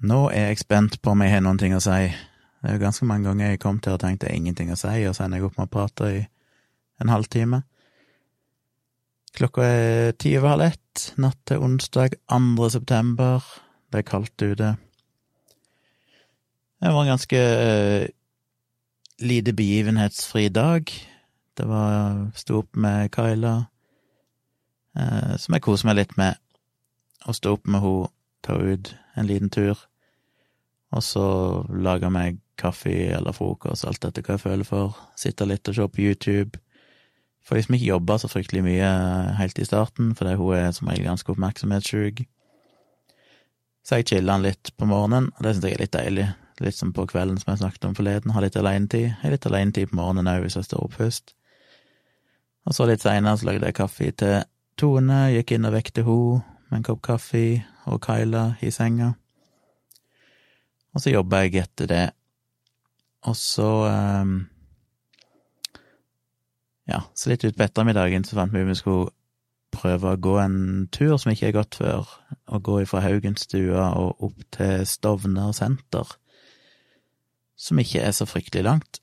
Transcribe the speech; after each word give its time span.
Nå 0.00 0.30
er 0.32 0.46
jeg 0.48 0.62
spent 0.62 0.94
på 1.04 1.12
om 1.12 1.20
jeg 1.20 1.34
har 1.34 1.42
noen 1.44 1.58
ting 1.60 1.74
å 1.76 1.80
si. 1.84 2.08
Det 2.08 2.68
er 2.68 2.76
jo 2.78 2.80
ganske 2.80 3.04
mange 3.08 3.28
ganger 3.28 3.50
jeg 3.52 3.60
kom 3.60 3.80
til 3.84 3.98
og 3.98 4.00
tenkte 4.00 4.30
ingenting 4.32 4.70
å 4.72 4.78
si, 4.80 4.94
og 5.04 5.12
så 5.16 5.26
ender 5.26 5.40
jeg 5.40 5.50
opp 5.50 5.58
med 5.58 5.68
å 5.68 5.72
prate 5.74 6.06
i 6.08 6.22
en 7.04 7.12
halvtime. 7.12 7.62
Klokka 9.36 9.66
er 9.66 10.14
ti 10.16 10.32
over 10.38 10.54
halv 10.54 10.66
ett 10.70 11.02
natt 11.20 11.36
til 11.48 11.60
onsdag 11.66 12.16
2. 12.32 12.68
september. 12.72 13.44
Det 13.92 14.00
er 14.00 14.08
kaldt 14.08 14.40
ute. 14.40 14.70
Det 16.80 16.94
var 16.94 17.04
en 17.04 17.12
ganske 17.12 17.44
uh, 17.60 18.08
lite 19.20 19.52
begivenhetsfri 19.52 20.48
dag. 20.48 20.88
Det 21.60 21.68
var 21.68 22.24
Sto 22.40 22.62
opp 22.62 22.72
med 22.72 23.12
Kyla, 23.12 23.54
uh, 24.96 25.36
som 25.36 25.56
jeg 25.56 25.66
koser 25.68 25.92
meg 25.92 26.00
litt 26.00 26.16
med. 26.16 26.40
Å 27.28 27.36
stå 27.36 27.58
opp 27.58 27.68
med 27.68 27.84
henne, 27.84 28.12
ta 28.40 28.56
ut 28.56 28.94
en 29.20 29.28
liten 29.28 29.52
tur 29.52 29.76
og 30.90 31.04
så 31.06 31.26
lage 31.70 32.10
meg 32.10 32.40
kaffe 32.60 32.92
eller 33.14 33.34
frokost, 33.34 33.86
alt 33.88 34.04
etter 34.04 34.24
hva 34.26 34.36
jeg 34.36 34.42
føler 34.42 34.66
for. 34.66 34.98
Sitte 35.18 35.46
litt 35.48 35.68
og 35.70 35.76
se 35.76 35.86
på 35.86 36.02
YouTube. 36.02 36.60
Får 37.46 37.56
liksom 37.56 37.76
ikke 37.78 37.92
jobba 37.92 38.18
så 38.20 38.28
fryktelig 38.28 38.64
mye 38.66 38.90
helt 39.38 39.58
i 39.58 39.66
starten, 39.66 40.12
fordi 40.18 40.36
hun 40.40 40.56
er 40.58 40.74
som 40.76 40.90
regel 40.90 41.08
ganske 41.08 41.32
oppmerksomhetssjuk. 41.32 42.24
Så 43.86 44.00
jeg 44.00 44.10
chiller 44.10 44.42
litt 44.42 44.72
på 44.76 44.88
morgenen, 44.90 45.30
og 45.36 45.46
det 45.46 45.54
syns 45.54 45.68
jeg 45.68 45.78
er 45.78 45.84
litt 45.84 45.96
deilig. 45.96 46.28
Litt 46.60 46.76
som 46.76 46.92
på 46.92 47.06
kvelden 47.08 47.38
som 47.40 47.54
jeg 47.54 47.62
snakket 47.62 47.86
om 47.88 47.96
forleden, 47.96 48.34
ha 48.36 48.42
litt 48.44 48.58
alenetid. 48.60 49.14
Har 49.22 49.32
litt 49.32 49.46
alenetid 49.48 49.90
på 49.90 49.96
morgenen 49.96 50.28
òg, 50.28 50.44
hvis 50.44 50.58
jeg 50.58 50.68
står 50.68 50.84
opp 50.84 50.98
først. 50.98 51.34
Og 52.68 52.76
så 52.76 52.86
litt 52.90 53.02
seinere 53.02 53.38
så 53.40 53.48
lagde 53.48 53.70
jeg 53.70 53.78
kaffe 53.78 54.10
til 54.12 54.42
Tone, 54.80 55.22
gikk 55.34 55.56
inn 55.56 55.68
og 55.68 55.74
vekte 55.74 56.04
henne 56.04 56.42
med 56.70 56.80
en 56.80 56.86
kopp 56.86 57.00
kaffe 57.04 57.44
og 57.90 57.98
Kyla 58.04 58.44
i 58.62 58.70
senga. 58.74 59.14
Og 60.94 61.02
så 61.02 61.12
jobba 61.12 61.44
jeg 61.44 61.62
etter 61.62 61.90
det. 61.90 62.06
Og 63.28 63.36
så 63.36 63.68
um, 63.86 64.34
Ja, 66.90 67.04
så 67.14 67.30
litt 67.30 67.44
utpå 67.46 67.66
ettermiddagen 67.66 68.24
så 68.26 68.38
fant 68.38 68.54
vi 68.54 68.64
ut 68.64 68.70
vi 68.72 68.78
skulle 68.78 69.10
prøve 69.70 70.14
å 70.14 70.18
gå 70.18 70.32
en 70.42 70.88
tur 70.90 71.14
som 71.20 71.30
ikke 71.30 71.50
er 71.50 71.58
gått 71.60 71.78
før. 71.78 72.08
Å 72.50 72.58
gå 72.58 72.80
ifra 72.82 73.04
Haugenstua 73.04 73.92
og 74.00 74.24
opp 74.26 74.40
til 74.56 74.82
Stovner 74.88 75.52
senter. 75.54 76.16
Som 77.60 77.78
ikke 77.78 78.02
er 78.02 78.16
så 78.16 78.26
fryktelig 78.26 78.64
langt, 78.66 79.00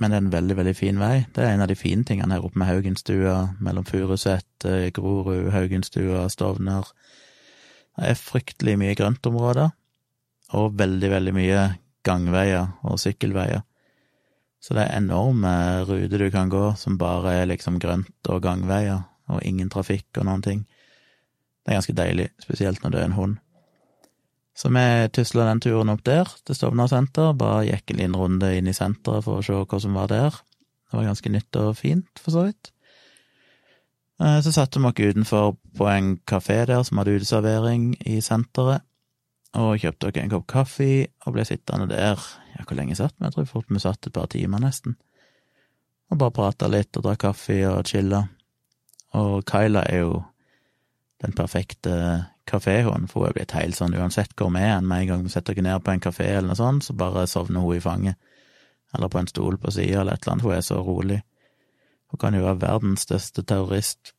men 0.00 0.12
det 0.12 0.16
er 0.16 0.24
en 0.24 0.32
veldig, 0.32 0.56
veldig 0.56 0.74
fin 0.78 1.00
vei. 1.02 1.26
Det 1.34 1.42
er 1.44 1.52
en 1.52 1.64
av 1.64 1.68
de 1.68 1.76
fine 1.76 2.06
tingene 2.08 2.38
her 2.38 2.46
oppe 2.46 2.62
med 2.62 2.70
Haugenstua, 2.70 3.36
mellom 3.60 3.84
Furuset, 3.84 4.64
Grorud, 4.96 5.50
Haugenstua, 5.52 6.24
Stovner. 6.32 6.88
Det 7.98 8.14
er 8.14 8.22
fryktelig 8.22 8.78
mye 8.80 8.96
grøntområder 8.96 9.74
og 10.58 10.74
veldig, 10.78 11.10
veldig 11.10 11.34
mye 11.36 11.62
gangveier 12.06 12.74
og 12.86 12.98
sykkelveier. 13.00 13.62
Så 14.62 14.76
det 14.78 14.84
er 14.84 15.00
enorme 15.00 15.52
ruter 15.88 16.22
du 16.22 16.28
kan 16.30 16.50
gå 16.52 16.68
som 16.78 16.98
bare 16.98 17.34
er 17.40 17.48
liksom 17.50 17.80
grønt 17.82 18.30
og 18.30 18.42
gangveier, 18.44 19.02
og 19.32 19.42
ingen 19.46 19.70
trafikk 19.72 20.20
og 20.20 20.28
noen 20.28 20.44
ting. 20.44 20.60
Det 21.62 21.72
er 21.72 21.80
ganske 21.80 21.96
deilig, 21.98 22.28
spesielt 22.42 22.82
når 22.82 22.92
du 22.92 22.98
er 22.98 23.08
en 23.08 23.16
hund. 23.18 23.40
Så 24.54 24.68
vi 24.68 24.84
tusla 25.16 25.48
den 25.48 25.62
turen 25.64 25.90
opp 25.90 26.04
der, 26.04 26.28
til 26.46 26.58
Stovner 26.58 26.90
senter, 26.90 27.32
bare 27.38 27.64
gikk 27.70 27.90
en 27.90 28.02
liten 28.02 28.18
runde 28.18 28.52
inn 28.54 28.68
i 28.68 28.76
senteret 28.76 29.24
for 29.24 29.40
å 29.40 29.46
se 29.46 29.56
hva 29.56 29.80
som 29.80 29.96
var 29.96 30.10
der. 30.12 30.36
Det 30.90 30.98
var 30.98 31.08
ganske 31.08 31.32
nytt 31.32 31.58
og 31.62 31.72
fint, 31.78 32.20
for 32.20 32.34
så 32.34 32.46
vidt. 32.50 32.72
Eh, 34.20 34.38
så 34.44 34.52
satte 34.52 34.78
vi 34.78 34.90
oss 34.90 35.00
utenfor 35.00 35.54
på 35.78 35.88
en 35.88 36.18
kafé 36.28 36.60
der 36.68 36.84
som 36.84 37.00
hadde 37.00 37.16
uteservering 37.16 37.94
i 38.06 38.20
senteret, 38.20 38.84
og 39.58 39.80
kjøpte 39.82 40.10
dere 40.10 40.24
en 40.24 40.32
kopp 40.32 40.46
kaffe 40.48 40.90
og 41.26 41.34
ble 41.34 41.44
sittende 41.44 41.88
der. 41.90 42.20
Ja, 42.54 42.64
hvor 42.64 42.76
lenge 42.78 42.96
satt 42.96 43.16
vi? 43.18 43.26
Jeg 43.26 43.36
tror 43.36 43.48
fort 43.50 43.72
vi 43.72 43.82
satt 43.82 44.06
et 44.06 44.14
par 44.16 44.30
timer, 44.32 44.62
nesten. 44.62 44.96
Og 46.12 46.20
bare 46.20 46.34
prata 46.36 46.68
litt 46.68 46.96
og 46.96 47.04
drakk 47.06 47.24
kaffe 47.26 47.58
og 47.68 47.88
chilla. 47.88 48.24
Og 49.18 49.44
Kyla 49.48 49.84
er 49.88 50.04
jo 50.04 50.22
den 51.22 51.34
perfekte 51.36 51.94
kaféhunden, 52.48 53.06
for 53.08 53.22
hun 53.22 53.30
er 53.30 53.36
blitt 53.36 53.54
helt 53.54 53.76
sånn 53.78 53.94
uansett 53.94 54.32
hvor 54.36 54.50
vi 54.54 54.64
er, 54.64 54.80
med 54.80 55.04
en 55.04 55.10
gang 55.10 55.26
vi 55.26 55.32
setter 55.32 55.54
dere 55.54 55.68
ned 55.68 55.84
på 55.84 55.92
en 55.92 56.02
kafé 56.02 56.30
eller 56.32 56.50
noe 56.50 56.58
sånt, 56.58 56.86
så 56.88 56.96
bare 56.98 57.28
sovner 57.30 57.62
hun 57.62 57.76
i 57.76 57.84
fanget. 57.84 58.18
Eller 58.92 59.08
på 59.08 59.20
en 59.20 59.28
stol 59.30 59.60
på 59.60 59.72
sida 59.72 60.00
eller 60.00 60.16
et 60.16 60.24
eller 60.24 60.34
annet. 60.34 60.46
Hun 60.48 60.56
er 60.56 60.64
så 60.66 60.80
rolig. 60.84 61.20
Hun 62.12 62.20
kan 62.20 62.34
jo 62.36 62.44
være 62.44 62.60
verdens 62.60 63.06
største 63.06 63.44
terrorist 63.48 64.12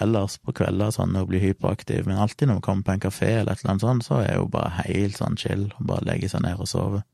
ellers 0.00 0.38
på 0.38 0.54
kvelder 0.56 0.92
sånn 0.94 1.16
og 1.18 1.30
blir 1.30 1.42
hyperaktiv, 1.42 2.06
men 2.06 2.20
alltid 2.20 2.48
når 2.48 2.60
vi 2.60 2.66
kommer 2.66 2.86
på 2.86 2.94
en 2.94 3.02
kafé 3.02 3.30
eller 3.40 3.52
et 3.52 3.62
eller 3.64 3.74
annet 3.74 3.86
sånt, 3.86 4.06
så 4.06 4.20
er 4.22 4.38
hun 4.38 4.52
bare 4.52 4.84
helt 4.86 5.18
sånn 5.18 5.38
chill 5.40 5.66
og 5.72 5.86
bare 5.92 6.06
legger 6.08 6.32
seg 6.32 6.44
ned 6.46 6.62
og 6.62 6.70
sover. 6.70 7.04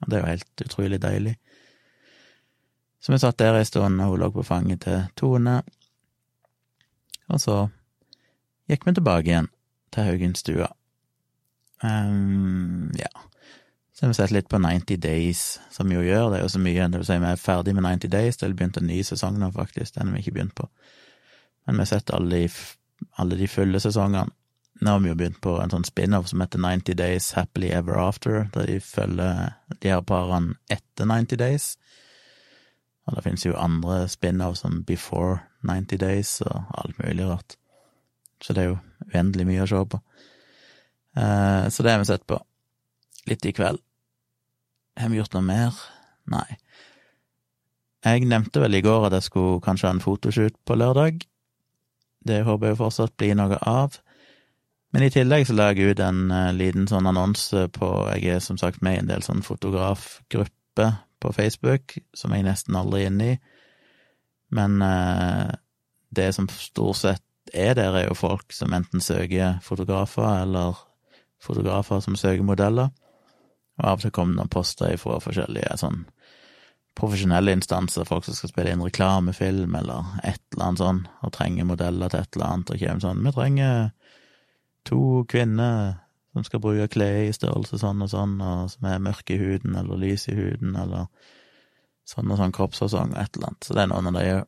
Og 0.00 0.08
det 0.08 0.16
er 0.16 0.22
jo 0.22 0.32
helt 0.32 0.64
utrolig 0.64 1.00
deilig. 1.02 1.36
Så 3.00 3.12
vi 3.12 3.20
satt 3.20 3.38
der 3.40 3.56
ei 3.56 3.64
stund, 3.64 4.00
og 4.00 4.12
hun 4.12 4.20
lå 4.20 4.30
på 4.32 4.44
fanget 4.44 4.84
til 4.84 5.06
Tone. 5.16 5.60
Og 7.30 7.40
så 7.40 7.56
gikk 8.68 8.84
vi 8.86 8.96
tilbake 8.96 9.30
igjen 9.30 9.48
til 9.94 10.08
Haugenstua. 10.08 10.68
Um, 11.82 12.90
ja. 12.98 13.10
Så 13.92 14.04
har 14.04 14.12
vi 14.12 14.18
sett 14.18 14.32
litt 14.32 14.48
på 14.48 14.60
90 14.60 15.00
Days, 15.00 15.60
som 15.72 15.92
jo 15.92 16.00
gjør. 16.04 16.30
Det 16.30 16.38
er 16.38 16.44
jo 16.44 16.52
så 16.52 16.60
mye. 16.62 16.88
Det 16.88 17.00
vil 17.00 17.08
si, 17.08 17.18
vi 17.20 17.30
er 17.30 17.40
ferdig 17.40 17.74
med 17.76 17.84
90 17.84 18.12
Days. 18.12 18.36
Det 18.36 18.46
har 18.46 18.54
begynt 18.56 18.78
en 18.80 18.88
ny 18.88 19.00
sesong 19.04 19.40
nå, 19.40 19.50
faktisk. 19.52 19.94
Den 19.96 20.08
har 20.08 20.16
vi 20.16 20.24
ikke 20.24 20.36
begynt 20.38 20.56
på. 20.56 20.68
Men 21.66 21.76
vi 21.76 21.84
har 21.84 21.90
sett 21.92 22.12
alle 22.14 22.42
de, 22.42 22.48
alle 23.20 23.38
de 23.38 23.48
fulle 23.48 23.80
sesongene. 23.80 24.30
Nå 24.80 24.90
har 24.90 25.00
vi 25.04 25.10
jo 25.10 25.16
begynt 25.18 25.40
på 25.44 25.58
en 25.60 25.72
sånn 25.72 25.84
spin-off 25.84 26.30
som 26.30 26.40
heter 26.40 26.60
90 26.62 26.96
Days 26.96 27.32
Happily 27.36 27.68
Ever 27.76 27.98
After, 28.00 28.46
der 28.54 28.70
de 28.70 28.78
følger 28.80 29.50
de 29.82 29.90
her 29.92 30.00
parene 30.08 30.56
etter 30.72 31.08
90 31.10 31.40
Days. 31.42 31.74
Og 33.04 33.16
det 33.16 33.24
finnes 33.26 33.44
jo 33.44 33.58
andre 33.60 34.06
spin-off 34.08 34.56
som 34.62 34.80
Before 34.88 35.42
90 35.68 36.00
Days 36.00 36.38
og 36.46 36.70
alt 36.80 36.96
mulig 37.02 37.28
rart. 37.28 37.56
Så 38.40 38.56
det 38.56 38.62
er 38.62 38.70
jo 38.70 38.78
uendelig 39.10 39.46
mye 39.50 39.66
å 39.66 39.68
se 39.68 39.82
på. 39.92 40.00
Eh, 41.20 41.68
så 41.68 41.84
det 41.84 41.92
har 41.92 42.00
vi 42.00 42.08
sett 42.08 42.26
på. 42.26 42.40
Litt 43.28 43.44
i 43.44 43.52
kveld. 43.52 43.82
Har 44.96 45.12
vi 45.12 45.20
gjort 45.20 45.36
noe 45.36 45.44
mer? 45.44 45.76
Nei. 46.30 46.46
Jeg 48.04 48.24
nevnte 48.28 48.62
vel 48.62 48.78
i 48.78 48.84
går 48.84 49.10
at 49.10 49.18
jeg 49.18 49.28
skulle 49.28 49.60
kanskje 49.64 49.90
ha 49.90 49.96
en 49.96 50.04
fotoshoot 50.04 50.56
på 50.64 50.78
lørdag. 50.78 51.20
Det 52.26 52.42
håper 52.44 52.72
jeg 52.72 52.80
fortsatt 52.80 53.16
blir 53.18 53.36
noe 53.38 53.58
av. 53.66 53.96
Men 54.92 55.06
i 55.06 55.12
tillegg 55.14 55.46
så 55.46 55.54
la 55.54 55.70
jeg 55.70 55.94
ut 55.94 56.02
en 56.02 56.26
uh, 56.34 56.50
liten 56.54 56.88
sånn 56.90 57.06
annonse 57.06 57.68
på 57.76 57.88
Jeg 58.16 58.36
er 58.36 58.44
som 58.44 58.58
sagt 58.58 58.82
med 58.82 58.96
i 58.96 59.02
en 59.04 59.10
del 59.10 59.22
sånn 59.22 59.44
fotografgrupper 59.46 60.96
på 61.20 61.32
Facebook, 61.36 61.98
som 62.16 62.34
jeg 62.34 62.46
nesten 62.46 62.78
aldri 62.78 63.04
er 63.04 63.12
inne 63.12 63.32
i. 63.34 63.38
Men 64.56 64.80
uh, 64.82 65.52
det 66.10 66.32
som 66.34 66.48
stort 66.50 66.98
sett 67.04 67.26
er 67.54 67.76
der, 67.78 67.94
er 67.94 68.08
jo 68.08 68.18
folk 68.18 68.52
som 68.54 68.74
enten 68.74 69.02
søker 69.02 69.60
fotografer, 69.62 70.42
eller 70.42 70.78
fotografer 71.42 72.02
som 72.04 72.18
søker 72.18 72.46
modeller. 72.46 72.90
Og 73.80 73.86
av 73.86 74.00
og 74.00 74.04
til 74.04 74.12
kommer 74.14 74.34
det 74.34 74.42
noen 74.42 74.52
poster 74.52 74.96
fra 75.00 75.20
forskjellige 75.22 75.78
sånn 75.80 76.02
profesjonelle 76.98 77.54
instanser, 77.54 78.04
folk 78.08 78.26
som 78.26 78.36
skal 78.36 78.50
spille 78.52 78.74
inn 78.74 78.84
reklamefilm 78.84 79.74
eller 79.78 80.12
et 80.26 80.42
eller 80.52 80.66
annet 80.66 80.82
sånn, 80.82 81.00
og 81.22 81.32
trenger 81.36 81.68
modeller 81.68 82.12
til 82.12 82.24
et 82.24 82.36
eller 82.36 82.48
annet, 82.48 82.72
og 82.72 82.82
kommer 82.82 83.04
sånn 83.04 83.24
Vi 83.24 83.34
trenger 83.36 83.90
to 84.88 85.02
kvinner 85.30 85.98
som 86.32 86.46
skal 86.46 86.62
bruke 86.62 86.88
klær 86.92 87.24
i 87.26 87.34
størrelse 87.34 87.80
sånn 87.80 88.04
og 88.04 88.10
sånn, 88.12 88.36
og 88.42 88.70
som 88.72 88.86
er 88.90 89.02
mørke 89.02 89.34
i 89.34 89.40
huden 89.40 89.76
eller 89.78 89.98
lys 89.98 90.28
i 90.30 90.36
huden, 90.36 90.76
eller 90.78 91.08
sånn 92.06 92.30
og 92.30 92.38
sånn 92.40 92.54
kroppsfasong 92.54 93.14
og 93.14 93.20
et 93.22 93.36
eller 93.36 93.50
annet. 93.50 93.66
Så 93.66 93.76
det 93.76 93.84
er 93.84 93.90
noen 93.92 94.10
av 94.10 94.18
de 94.18 94.30
òg. 94.36 94.46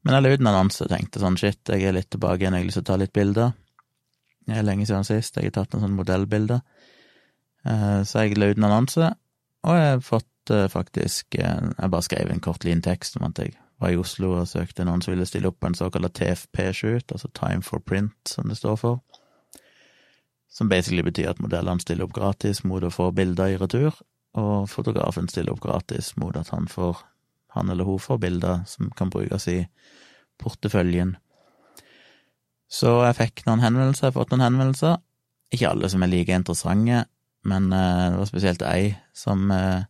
Men 0.00 0.16
jeg 0.16 0.24
la 0.24 0.32
ut 0.32 0.40
en 0.40 0.48
annonse 0.48 0.84
og 0.84 0.92
tenkte 0.92 1.20
sånn 1.20 1.36
shit, 1.40 1.60
jeg 1.68 1.84
er 1.84 1.96
litt 1.96 2.08
tilbake 2.12 2.40
igjen, 2.40 2.56
jeg 2.56 2.64
har 2.64 2.70
lyst 2.70 2.80
til 2.80 2.86
å 2.86 2.90
ta 2.90 3.00
litt 3.00 3.16
bilder. 3.16 3.52
Det 4.48 4.56
er 4.56 4.64
lenge 4.64 4.86
siden 4.88 5.04
sist, 5.04 5.36
jeg 5.36 5.50
har 5.50 5.58
tatt 5.58 5.76
en 5.76 5.84
sånn 5.84 5.96
modellbilder. 5.98 6.62
Eh, 7.68 8.00
så 8.08 8.24
jeg 8.24 8.38
la 8.40 8.48
ut 8.48 8.60
en 8.60 8.68
annonse, 8.70 9.10
og 9.68 9.76
jeg 9.76 9.90
har 9.90 10.04
fått 10.04 10.29
søkte 10.40 10.68
faktisk 10.68 11.34
eh, 11.34 11.70
Jeg 11.78 11.90
bare 11.90 12.02
skrev 12.02 12.30
en 12.30 12.40
kort 12.40 12.64
liten 12.64 12.82
tekst 12.82 13.16
om 13.16 13.24
at 13.26 13.38
jeg 13.38 13.52
var 13.80 13.90
i 13.90 13.96
Oslo 13.96 14.40
og 14.40 14.48
søkte 14.48 14.84
noen 14.84 15.02
som 15.02 15.12
ville 15.12 15.26
stille 15.26 15.48
opp 15.48 15.60
på 15.60 15.66
en 15.66 15.74
såkalt 15.74 16.14
TFP-shoot, 16.14 17.12
altså 17.12 17.28
Time 17.34 17.62
for 17.62 17.78
Print, 17.78 18.12
som 18.26 18.48
det 18.48 18.56
står 18.56 18.76
for. 18.76 19.00
Som 20.50 20.68
basically 20.68 21.02
betyr 21.02 21.30
at 21.30 21.40
modellene 21.40 21.80
stiller 21.80 22.04
opp 22.04 22.12
gratis 22.12 22.64
mot 22.64 22.82
å 22.82 22.90
få 22.90 23.10
bilder 23.12 23.54
i 23.54 23.56
retur, 23.56 23.94
og 24.34 24.68
fotografen 24.68 25.28
stiller 25.28 25.52
opp 25.52 25.60
gratis 25.60 26.16
mot 26.16 26.36
at 26.36 26.50
han 26.50 26.68
får 26.68 26.98
han 27.54 27.70
eller 27.70 27.84
hun 27.84 27.98
får 27.98 28.18
bilder 28.18 28.60
som 28.66 28.90
kan 28.90 29.10
brukes 29.10 29.48
i 29.48 29.66
porteføljen. 30.38 31.16
Så 32.70 33.00
jeg 33.06 33.16
fikk 33.16 33.46
noen 33.46 33.64
henvendelser, 33.64 34.06
jeg 34.06 34.12
har 34.12 34.20
fått 34.20 34.30
noen 34.30 34.44
henvendelser. 34.44 35.00
Ikke 35.50 35.72
alle 35.72 35.88
som 35.90 36.02
er 36.02 36.12
like 36.12 36.36
interessante, 36.36 37.06
men 37.42 37.72
eh, 37.72 38.10
det 38.12 38.20
var 38.20 38.28
spesielt 38.28 38.62
ei 38.62 38.92
som 39.16 39.50
eh, 39.50 39.82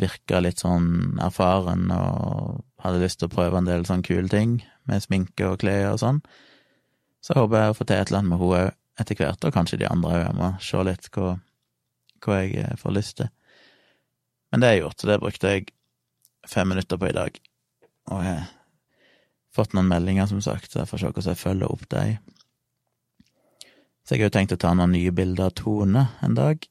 virka 0.00 0.40
litt 0.42 0.62
sånn 0.62 1.18
erfaren 1.22 1.90
og 1.94 2.60
hadde 2.82 3.02
lyst 3.02 3.20
til 3.20 3.28
å 3.28 3.34
prøve 3.34 3.60
en 3.60 3.68
del 3.68 3.84
sånn 3.88 4.04
kule 4.06 4.28
ting 4.32 4.60
med 4.88 5.04
sminke 5.04 5.48
og 5.48 5.60
klær 5.62 5.92
og 5.94 6.00
sånn. 6.02 6.22
Så 7.24 7.36
håper 7.36 7.60
jeg 7.60 7.72
å 7.72 7.76
få 7.76 7.86
til 7.86 8.00
et 8.00 8.08
eller 8.08 8.22
annet 8.22 8.32
med 8.32 8.40
henne 8.40 8.62
òg. 8.68 8.76
etter 9.00 9.16
hvert, 9.16 9.44
og 9.44 9.54
kanskje 9.54 9.78
de 9.80 9.86
andre 9.88 10.10
òg. 10.12 10.22
Jeg 10.26 10.36
må 10.36 10.48
se 10.60 10.80
litt 10.84 11.06
hva, 11.14 11.28
hva 12.20 12.40
jeg 12.42 12.56
eh, 12.60 12.74
får 12.76 12.92
lyst 12.92 13.16
til. 13.16 13.30
Men 14.50 14.60
det 14.60 14.68
har 14.68 14.74
jeg 14.74 14.82
gjort, 14.82 14.98
så 15.00 15.08
det 15.08 15.20
brukte 15.22 15.52
jeg 15.54 15.70
fem 16.48 16.68
minutter 16.68 17.00
på 17.00 17.08
i 17.08 17.16
dag. 17.16 17.38
Og 18.10 18.24
jeg 18.26 18.34
har 18.34 18.50
fått 19.56 19.72
noen 19.76 19.88
meldinger, 19.88 20.28
som 20.28 20.42
sagt, 20.44 20.72
så 20.72 20.82
jeg 20.82 20.90
får 20.90 21.00
se 21.00 21.10
hvordan 21.10 21.32
jeg 21.32 21.40
følger 21.40 21.72
opp 21.72 21.86
dem. 21.94 22.18
Så 24.04 24.16
jeg 24.16 24.24
har 24.24 24.30
jo 24.30 24.36
tenkt 24.36 24.56
å 24.56 24.60
ta 24.60 24.74
noen 24.74 24.92
nye 24.96 25.12
bilder 25.14 25.48
av 25.48 25.56
Tone 25.60 26.06
en 26.26 26.36
dag. 26.36 26.66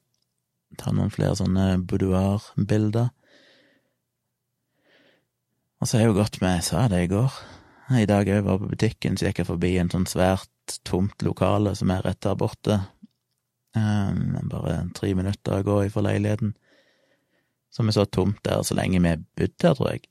Ta 0.78 0.92
noen 0.94 1.10
flere 1.10 1.38
sånne 1.38 1.80
boudoir-bilder. 1.88 3.10
Og 5.80 5.88
så 5.88 5.96
har 5.96 6.04
jeg 6.04 6.12
jo 6.12 6.20
gått 6.20 6.40
med, 6.42 6.58
jeg 6.58 6.66
sa 6.68 6.84
det 6.92 7.04
i 7.06 7.10
går, 7.10 7.36
i 7.98 8.06
dag 8.06 8.28
òg 8.28 8.44
var 8.46 8.58
på 8.60 8.68
butikken, 8.70 9.16
så 9.18 9.26
gikk 9.26 9.40
jeg 9.40 9.48
forbi 9.48 9.72
en 9.80 9.90
sånn 9.90 10.06
svært 10.06 10.76
tomt 10.86 11.24
lokale 11.26 11.72
som 11.74 11.90
er 11.90 12.04
rett 12.06 12.20
der 12.22 12.36
borte. 12.38 12.76
Um, 13.74 14.36
bare 14.50 14.84
tre 14.94 15.10
minutter 15.18 15.56
å 15.56 15.64
gå 15.66 15.78
ifra 15.86 16.04
leiligheten. 16.06 16.52
Som 17.74 17.90
er 17.90 17.96
så 17.96 18.04
tomt 18.06 18.38
der 18.46 18.62
så 18.66 18.76
lenge 18.78 19.00
vi 19.02 19.10
har 19.10 19.24
bodd 19.38 19.56
der, 19.62 19.74
tror 19.74 19.90
jeg. 19.90 20.04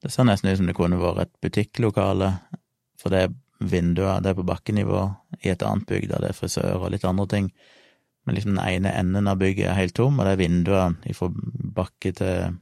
Det 0.00 0.12
ser 0.12 0.28
nesten 0.28 0.50
ut 0.50 0.58
som 0.60 0.68
det 0.68 0.76
kunne 0.76 1.00
vært 1.00 1.22
et 1.24 1.32
butikklokale, 1.44 2.32
for 3.00 3.12
det 3.12 3.22
er 3.24 3.34
vinduer, 3.60 4.20
det 4.20 4.32
er 4.32 4.38
på 4.38 4.48
bakkenivå, 4.48 5.04
i 5.44 5.52
et 5.52 5.64
annet 5.64 5.88
bygg 5.88 6.08
der 6.10 6.24
det 6.24 6.32
er 6.32 6.36
frisør 6.36 6.80
og 6.80 6.90
litt 6.92 7.06
andre 7.08 7.28
ting. 7.32 7.48
Men 8.24 8.36
liksom 8.36 8.56
den 8.56 8.64
ene 8.64 8.92
enden 8.96 9.28
av 9.28 9.40
bygget 9.40 9.70
er 9.70 9.78
helt 9.78 9.96
tom, 9.96 10.18
og 10.18 10.28
det 10.28 10.36
er 10.36 10.42
vinduer 10.42 11.16
fra 11.16 11.30
bakke 11.80 12.12
til, 12.16 12.60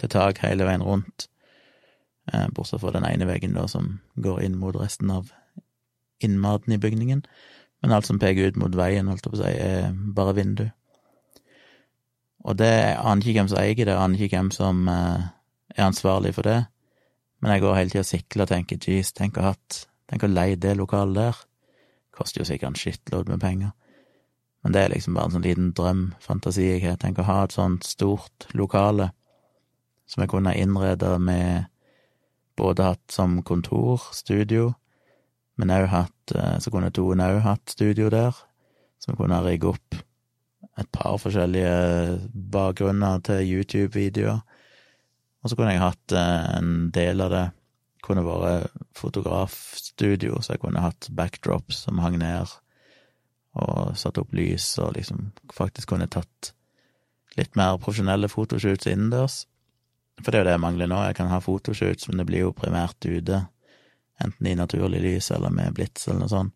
til 0.00 0.12
tak 0.12 0.40
hele 0.44 0.68
veien 0.68 0.84
rundt. 0.84 1.28
Eh, 2.30 2.48
bortsett 2.54 2.80
fra 2.80 2.92
den 2.94 3.06
ene 3.08 3.26
veggen, 3.26 3.56
da, 3.56 3.66
som 3.68 3.96
går 4.14 4.44
inn 4.46 4.58
mot 4.60 4.76
resten 4.78 5.10
av 5.10 5.32
innmaten 6.22 6.74
i 6.76 6.78
bygningen. 6.78 7.24
Men 7.82 7.92
alt 7.92 8.06
som 8.06 8.20
peker 8.22 8.52
ut 8.52 8.60
mot 8.60 8.74
veien, 8.78 9.08
holdt 9.10 9.26
jeg 9.26 9.32
på 9.32 9.40
å 9.40 9.42
si, 9.42 9.54
er 9.58 9.90
bare 10.14 10.36
vindu. 10.38 10.68
Og 12.46 12.58
det 12.58 12.74
aner 12.98 13.26
ikke 13.26 13.40
hvem 13.40 13.50
som 13.50 13.58
eier 13.58 13.86
det, 13.86 13.96
aner 13.98 14.22
ikke 14.22 14.38
hvem 14.38 14.52
som 14.54 14.86
eh, 14.90 15.30
er 15.74 15.88
ansvarlig 15.88 16.34
for 16.36 16.46
det. 16.46 16.60
Men 17.42 17.56
jeg 17.56 17.64
går 17.64 17.78
hele 17.78 17.90
tida 17.90 18.04
og 18.04 18.10
sikler 18.12 18.46
og 18.46 18.52
tenker 18.52 18.78
jeez, 18.78 19.14
tenk 19.16 19.38
å 19.38 19.50
hatt 19.52 19.86
Tenk 20.12 20.26
å 20.26 20.28
leie 20.28 20.58
det 20.60 20.74
lokalet 20.76 21.16
der. 21.16 21.36
Koster 22.12 22.42
jo 22.42 22.44
sikkert 22.44 22.74
en 22.74 22.76
skittlodd 22.76 23.30
med 23.32 23.40
penger. 23.40 23.70
Men 24.60 24.74
det 24.74 24.82
er 24.82 24.90
liksom 24.92 25.16
bare 25.16 25.30
en 25.30 25.36
sånn 25.38 25.46
liten 25.46 25.70
drøm, 25.72 26.02
fantasi 26.20 26.66
jeg 26.66 26.82
har. 26.84 26.98
Tenk 27.00 27.22
å 27.22 27.24
ha 27.24 27.38
et 27.46 27.54
sånt 27.56 27.86
stort 27.88 28.44
lokale 28.52 29.08
som 30.04 30.20
jeg 30.20 30.28
kunne 30.34 30.52
innrede 30.52 31.14
med 31.16 31.71
både 32.56 32.86
hatt 32.92 33.12
som 33.12 33.40
kontor, 33.46 34.08
studio, 34.12 34.72
men 35.60 35.72
òg 35.74 35.90
hatt 35.92 36.32
eh, 36.34 36.56
Så 36.58 36.72
kunne 36.72 36.90
Toen 36.90 37.20
òg 37.20 37.42
hatt 37.44 37.70
studio 37.70 38.08
der, 38.10 38.36
som 39.02 39.16
kunne 39.16 39.42
rigge 39.44 39.68
opp 39.68 39.98
et 40.80 40.88
par 40.92 41.18
forskjellige 41.20 42.20
bakgrunner 42.32 43.20
til 43.26 43.44
YouTube-videoer. 43.44 44.40
Og 45.42 45.50
så 45.50 45.58
kunne 45.58 45.74
jeg 45.74 45.82
hatt 45.82 46.14
eh, 46.16 46.46
en 46.58 46.90
del 46.94 47.20
av 47.20 47.34
det 47.34 47.44
kunne 48.02 48.24
vært 48.26 48.72
fotografstudio, 48.98 50.40
så 50.42 50.56
jeg 50.56 50.62
kunne 50.64 50.82
hatt 50.82 51.08
backdrops 51.14 51.84
som 51.86 52.00
hang 52.02 52.18
ned, 52.18 52.50
og 53.54 53.94
satt 53.98 54.18
opp 54.18 54.32
lys, 54.34 54.66
og 54.82 54.96
liksom 54.96 55.30
faktisk 55.54 55.92
kunne 55.92 56.10
tatt 56.10 56.52
litt 57.38 57.54
mer 57.56 57.78
profesjonelle 57.80 58.30
fotoshoots 58.32 58.88
innendørs. 58.90 59.42
For 60.20 60.30
det 60.30 60.38
er 60.38 60.44
jo 60.44 60.48
det 60.50 60.56
jeg 60.56 60.64
mangler 60.64 60.90
nå. 60.90 60.98
Jeg 61.08 61.16
kan 61.18 61.30
ha 61.32 61.40
fotoshoots, 61.42 62.08
men 62.10 62.20
det 62.20 62.26
blir 62.28 62.44
jo 62.44 62.56
primært 62.56 63.08
ute. 63.08 63.44
Enten 64.22 64.48
i 64.50 64.56
naturlig 64.58 65.00
lys 65.02 65.30
eller 65.34 65.54
med 65.54 65.72
blits 65.76 66.06
eller 66.08 66.24
noe 66.24 66.32
sånt. 66.32 66.54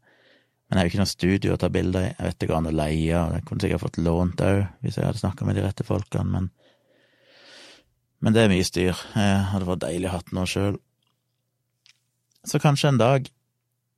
Men 0.66 0.78
jeg 0.78 0.80
har 0.80 0.88
jo 0.88 0.90
ikke 0.90 1.02
noe 1.04 1.10
studio 1.12 1.54
å 1.54 1.58
ta 1.62 1.68
bilder 1.70 2.08
i. 2.08 2.10
Jeg 2.10 2.26
vet 2.26 2.44
ikke 2.44 2.56
an 2.56 2.66
å 2.66 2.74
leie, 2.74 3.18
og 3.20 3.34
jeg 3.36 3.44
kunne 3.46 3.62
sikkert 3.62 3.84
fått 3.84 4.00
lånt 4.02 4.42
òg, 4.42 4.64
hvis 4.82 4.98
jeg 4.98 5.06
hadde 5.06 5.20
snakka 5.22 5.46
med 5.46 5.58
de 5.58 5.62
rette 5.66 5.86
folkene, 5.86 6.30
men 6.32 6.50
Men 8.18 8.32
det 8.32 8.42
er 8.42 8.48
mye 8.48 8.64
styr. 8.64 8.96
Jeg 9.14 9.40
hadde 9.52 9.66
vært 9.68 9.82
deilig 9.84 10.08
å 10.08 10.12
ha 10.14 10.20
noe 10.32 10.48
sjøl. 10.48 10.78
Så 12.48 12.58
kanskje 12.58 12.88
en 12.88 12.98
dag 12.98 13.28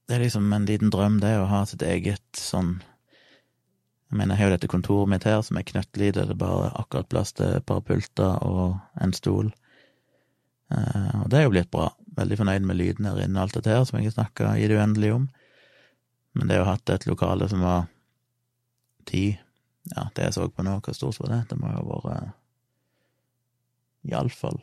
Det 0.08 0.16
er 0.16 0.20
liksom 0.24 0.52
en 0.52 0.64
liten 0.64 0.90
drøm, 0.90 1.20
det, 1.20 1.34
å 1.36 1.46
ha 1.46 1.66
sitt 1.68 1.82
eget 1.82 2.24
sånn 2.32 2.78
jeg 4.08 4.16
mener, 4.16 4.34
jeg 4.34 4.40
har 4.40 4.48
jo 4.48 4.56
dette 4.56 4.70
kontoret 4.72 5.10
mitt 5.12 5.26
her, 5.28 5.42
som 5.44 5.58
er 5.60 5.66
knøttlite, 5.68 6.24
det 6.24 6.32
er 6.32 6.40
bare 6.40 6.70
akkurat 6.80 7.08
plass 7.12 7.34
til 7.36 7.58
et 7.58 7.66
par 7.68 7.82
pulter 7.84 8.38
og 8.46 8.78
en 9.04 9.12
stol. 9.12 9.50
Uh, 10.72 11.24
og 11.24 11.28
det 11.32 11.38
er 11.38 11.44
jo 11.44 11.52
blitt 11.52 11.70
bra. 11.72 11.90
Veldig 12.16 12.38
fornøyd 12.40 12.64
med 12.68 12.78
lyden 12.78 13.08
her 13.08 13.20
inne 13.20 13.36
og 13.36 13.46
alt 13.46 13.58
dette 13.58 13.74
her, 13.74 13.84
som 13.84 13.98
jeg 13.98 14.08
har 14.08 14.16
snakka 14.16 14.54
i 14.56 14.64
det 14.70 14.78
uendelige 14.80 15.18
om. 15.18 15.28
Men 16.38 16.48
det 16.48 16.60
å 16.60 16.64
ha 16.64 16.76
hatt 16.76 16.94
et 16.94 17.06
lokale 17.08 17.48
som 17.50 17.60
var 17.64 17.86
ti 19.08 19.38
Ja, 19.88 20.10
det 20.12 20.26
jeg 20.26 20.34
så 20.36 20.48
på 20.52 20.64
nå, 20.64 20.74
hvor 20.84 20.96
stort 20.96 21.16
var 21.22 21.30
det? 21.32 21.38
Det 21.48 21.56
må 21.56 21.70
jo 21.72 21.80
ha 21.80 22.00
vært 22.04 22.34
iallfall 24.08 24.58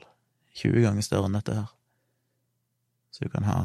20 0.56 0.84
ganger 0.86 1.06
større 1.06 1.30
enn 1.30 1.38
dette 1.38 1.56
her. 1.58 1.72
Så 3.10 3.26
du 3.26 3.34
kan 3.34 3.48
ha 3.50 3.58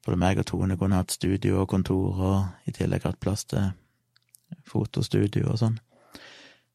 Både 0.00 0.16
meg 0.16 0.38
og 0.40 0.46
Tone 0.48 0.78
kunne 0.80 0.96
hatt 0.96 1.12
studio 1.12 1.58
og 1.60 1.68
kontor, 1.68 2.20
og 2.24 2.68
i 2.68 2.72
tillegg 2.72 3.04
hatt 3.04 3.18
plass 3.20 3.44
til 3.44 3.66
fotostudio 4.70 5.50
og 5.52 5.58
sånn. 5.60 5.78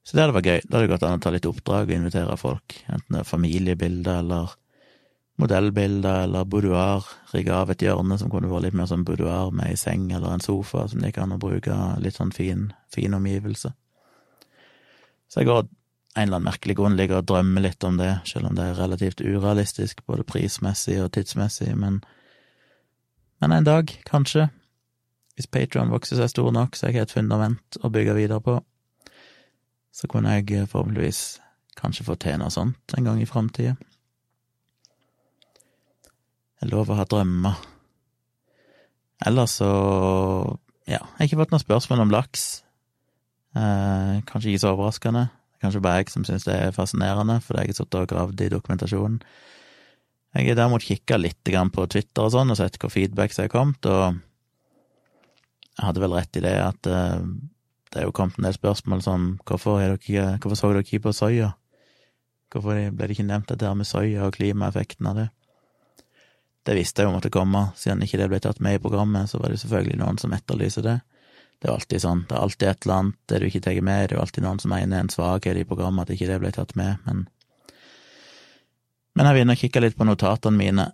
Så 0.05 0.13
det 0.13 0.21
hadde 0.21 0.35
vært 0.35 0.51
gøy. 0.51 0.59
Da 0.67 0.77
hadde 0.77 0.85
det 0.85 0.93
gått 0.93 1.07
an 1.07 1.17
å 1.17 1.23
ta 1.23 1.31
litt 1.33 1.47
oppdrag 1.49 1.89
og 1.89 1.95
invitere 1.95 2.37
folk, 2.37 2.77
enten 2.85 3.15
det 3.15 3.23
er 3.23 3.29
familiebilder 3.31 4.21
eller 4.21 4.53
modellbilder 5.41 6.21
eller 6.23 6.45
boudoir, 6.47 7.07
rigge 7.33 7.55
av 7.55 7.71
et 7.73 7.81
hjørne 7.83 8.15
som 8.19 8.29
kunne 8.31 8.47
vært 8.51 8.69
litt 8.69 8.77
mer 8.79 8.87
sånn 8.87 9.03
boudoir 9.07 9.49
med 9.51 9.73
ei 9.73 9.79
seng 9.79 10.07
eller 10.13 10.31
en 10.31 10.43
sofa 10.43 10.85
som 10.87 11.01
det 11.01 11.11
gikk 11.11 11.23
an 11.25 11.35
å 11.35 11.39
bruke, 11.41 11.79
litt 11.99 12.15
sånn 12.15 12.31
fin, 12.35 12.69
fin 12.93 13.17
omgivelse. 13.17 13.73
Så 15.27 15.41
jeg 15.41 15.49
går 15.49 15.65
en 15.65 16.21
eller 16.23 16.37
annen 16.37 16.47
merkelig 16.47 16.77
grunn 16.79 16.95
ligger 16.95 17.19
og 17.19 17.27
drømmer 17.27 17.65
litt 17.65 17.83
om 17.83 17.97
det, 17.99 18.13
selv 18.29 18.47
om 18.47 18.55
det 18.55 18.69
er 18.69 18.77
relativt 18.79 19.23
urealistisk, 19.25 20.05
både 20.07 20.23
prismessig 20.27 21.01
og 21.03 21.11
tidsmessig, 21.17 21.73
men, 21.75 21.99
men 23.43 23.55
en 23.57 23.67
dag, 23.67 23.91
kanskje, 24.07 24.47
hvis 25.35 25.49
Patron 25.51 25.91
vokser 25.91 26.19
seg 26.19 26.31
stor 26.31 26.51
nok, 26.55 26.77
så 26.77 26.87
jeg 26.87 26.99
har 26.99 27.07
et 27.07 27.15
fundament 27.15 27.79
å 27.83 27.91
bygge 27.91 28.15
videre 28.15 28.41
på, 28.43 28.59
så 29.95 30.07
kunne 30.11 30.35
jeg 30.37 30.51
eh, 30.55 30.67
forhåpentligvis 30.69 31.21
kanskje 31.75 32.05
få 32.07 32.15
til 32.19 32.39
noe 32.39 32.51
sånt 32.53 32.95
en 32.95 33.07
gang 33.07 33.19
i 33.19 33.27
framtida. 33.27 33.75
Jeg 36.61 36.71
lover 36.71 36.95
å 36.95 36.99
ha 37.01 37.07
drømmer. 37.11 37.57
Ellers 39.27 39.57
så, 39.59 39.71
ja, 40.87 41.01
jeg 41.01 41.17
har 41.17 41.27
ikke 41.27 41.41
fått 41.43 41.55
noe 41.55 41.63
spørsmål 41.63 42.05
om 42.05 42.13
laks. 42.15 42.45
Eh, 43.55 44.21
kanskje 44.27 44.53
ikke 44.53 44.63
så 44.63 44.71
overraskende. 44.75 45.27
Kanskje 45.63 45.81
bare 45.83 45.99
jeg 45.99 46.13
som 46.13 46.25
syns 46.27 46.47
det 46.47 46.55
er 46.55 46.75
fascinerende, 46.75 47.41
fordi 47.43 47.63
jeg 47.63 47.73
har 47.73 47.79
sittet 47.79 47.99
og 48.01 48.09
gravd 48.11 48.43
i 48.45 48.51
dokumentasjonen. 48.53 49.19
Jeg 50.35 50.49
har 50.49 50.57
derimot 50.59 50.83
kikka 50.83 51.19
litt 51.19 51.47
på 51.47 51.85
Twitter 51.91 52.25
og 52.25 52.33
sånn, 52.33 52.51
og 52.51 52.59
sett 52.59 52.79
hvor 52.79 52.91
feedback 52.91 53.31
som 53.35 53.45
er 53.45 53.51
kommet, 53.53 53.87
og 53.87 54.19
jeg 55.75 55.85
hadde 55.89 56.01
vel 56.03 56.15
rett 56.15 56.39
i 56.39 56.43
det 56.43 56.55
at 56.61 56.89
uh, 56.89 57.21
det 57.91 58.01
er 58.01 58.09
jo 58.09 58.15
kommet 58.15 58.39
en 58.39 58.47
del 58.47 58.55
spørsmål 58.55 59.01
som 59.03 59.27
hvorfor, 59.47 59.79
dere, 59.79 60.37
hvorfor 60.43 60.59
så 60.59 60.71
dere 60.71 60.83
ikke 60.83 61.05
på 61.07 61.15
soya? 61.15 61.53
Hvorfor 62.51 62.75
ble 62.75 63.07
det 63.07 63.15
ikke 63.15 63.27
nevnt 63.27 63.51
dette 63.51 63.67
her 63.67 63.77
med 63.77 63.87
soya 63.87 64.27
og 64.27 64.35
klimaeffekten 64.35 65.07
av 65.11 65.19
det? 65.21 65.27
Det 66.65 66.75
visste 66.75 67.03
jeg 67.03 67.09
jo 67.09 67.13
måtte 67.13 67.31
komme, 67.31 67.67
siden 67.77 68.01
ikke 68.03 68.19
det 68.19 68.27
ble 68.31 68.39
tatt 68.41 68.59
med 68.63 68.79
i 68.79 68.81
programmet, 68.81 69.29
så 69.29 69.39
var 69.39 69.53
det 69.53 69.61
selvfølgelig 69.61 69.99
noen 70.01 70.17
som 70.17 70.33
etterlyser 70.33 70.85
det. 70.85 70.95
Det 71.61 71.69
er 71.69 71.75
alltid 71.75 72.01
sånn, 72.01 72.25
det 72.27 72.35
er 72.35 72.41
alltid 72.41 72.67
et 72.67 72.85
eller 72.85 72.95
annet 72.99 73.17
det 73.31 73.39
du 73.39 73.45
ikke 73.47 73.63
tar 73.67 73.79
med, 73.85 74.01
det 74.01 74.15
er 74.15 74.17
jo 74.17 74.23
alltid 74.25 74.45
noen 74.45 74.61
som 74.63 74.73
mener 74.73 74.99
en 74.99 75.11
svakhet 75.13 75.61
i 75.61 75.67
programmet 75.69 76.03
at 76.03 76.15
ikke 76.15 76.29
det 76.31 76.41
ble 76.41 76.51
tatt 76.55 76.75
med, 76.79 77.01
men 77.07 77.25
Men 79.15 79.29
jeg 79.29 79.35
vil 79.37 79.51
å 79.53 79.55
kikke 79.55 79.79
litt 79.79 79.95
på 79.95 80.03
notatene 80.03 80.59
mine, 80.59 80.85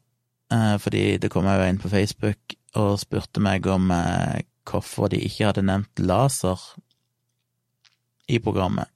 eh, 0.54 0.76
fordi 0.78 1.18
det 1.18 1.32
kom 1.34 1.48
jo 1.50 1.64
en 1.66 1.80
på 1.82 1.90
Facebook 1.90 2.54
og 2.78 3.00
spurte 3.02 3.42
meg 3.42 3.66
om 3.66 3.90
eh, 3.90 4.44
hvorfor 4.72 5.12
de 5.12 5.20
ikke 5.22 5.50
hadde 5.50 5.66
nevnt 5.68 6.02
laser 6.02 6.60
i 8.32 8.40
programmet. 8.40 8.90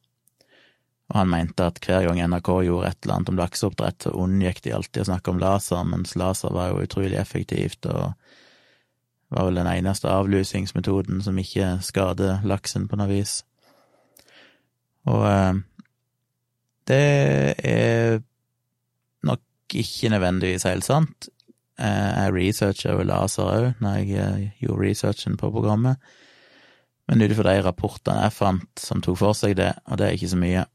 Og 1.12 1.20
han 1.20 1.29
mente 1.29 1.67
at 1.67 1.77
hver 1.86 2.08
gang 2.08 2.22
NRK 2.32 2.50
gjorde 2.65 2.89
et 2.89 3.03
eller 3.03 3.20
annet 3.20 3.32
om 3.34 3.39
lakseoppdrett, 3.39 4.08
så 4.08 4.13
unngikk 4.24 4.63
de 4.65 4.74
alltid 4.74 5.03
å 5.03 5.10
snakke 5.12 5.34
om 5.34 5.41
laser, 5.41 5.84
mens 5.86 6.15
laser 6.17 6.53
var 6.55 6.72
jo 6.72 6.82
utrolig 6.88 7.20
effektivt 7.20 7.86
og 7.91 8.15
var 9.34 9.48
vel 9.48 9.60
den 9.60 9.70
eneste 9.70 10.10
avlusingsmetoden 10.10 11.22
som 11.25 11.38
ikke 11.41 11.75
skader 11.86 12.41
laksen 12.48 12.88
på 12.89 12.98
noe 12.98 13.10
vis. 13.10 13.39
Og 15.10 15.25
eh, 15.29 15.62
det 16.89 17.05
er 17.62 18.20
nok 19.25 19.77
ikke 19.82 20.12
nødvendigvis 20.13 20.65
helt 20.70 20.86
sant. 20.88 21.29
Eh, 21.75 22.12
jeg 22.24 22.36
researcha 22.36 22.94
jo 22.96 23.08
laser 23.08 23.50
òg 23.50 23.84
når 23.84 23.98
jeg 24.00 24.22
eh, 24.22 24.46
gjorde 24.63 24.86
researchen 24.86 25.36
på 25.39 25.51
programmet, 25.51 26.00
men 27.05 27.22
ut 27.22 27.32
ifra 27.32 27.51
de 27.51 27.65
rapportene 27.65 28.24
jeg 28.24 28.38
fant 28.38 28.82
som 28.82 29.03
tok 29.03 29.20
for 29.20 29.38
seg 29.38 29.58
det, 29.60 29.74
og 29.89 30.00
det 30.00 30.08
er 30.08 30.17
ikke 30.17 30.32
så 30.32 30.39
mye, 30.41 30.65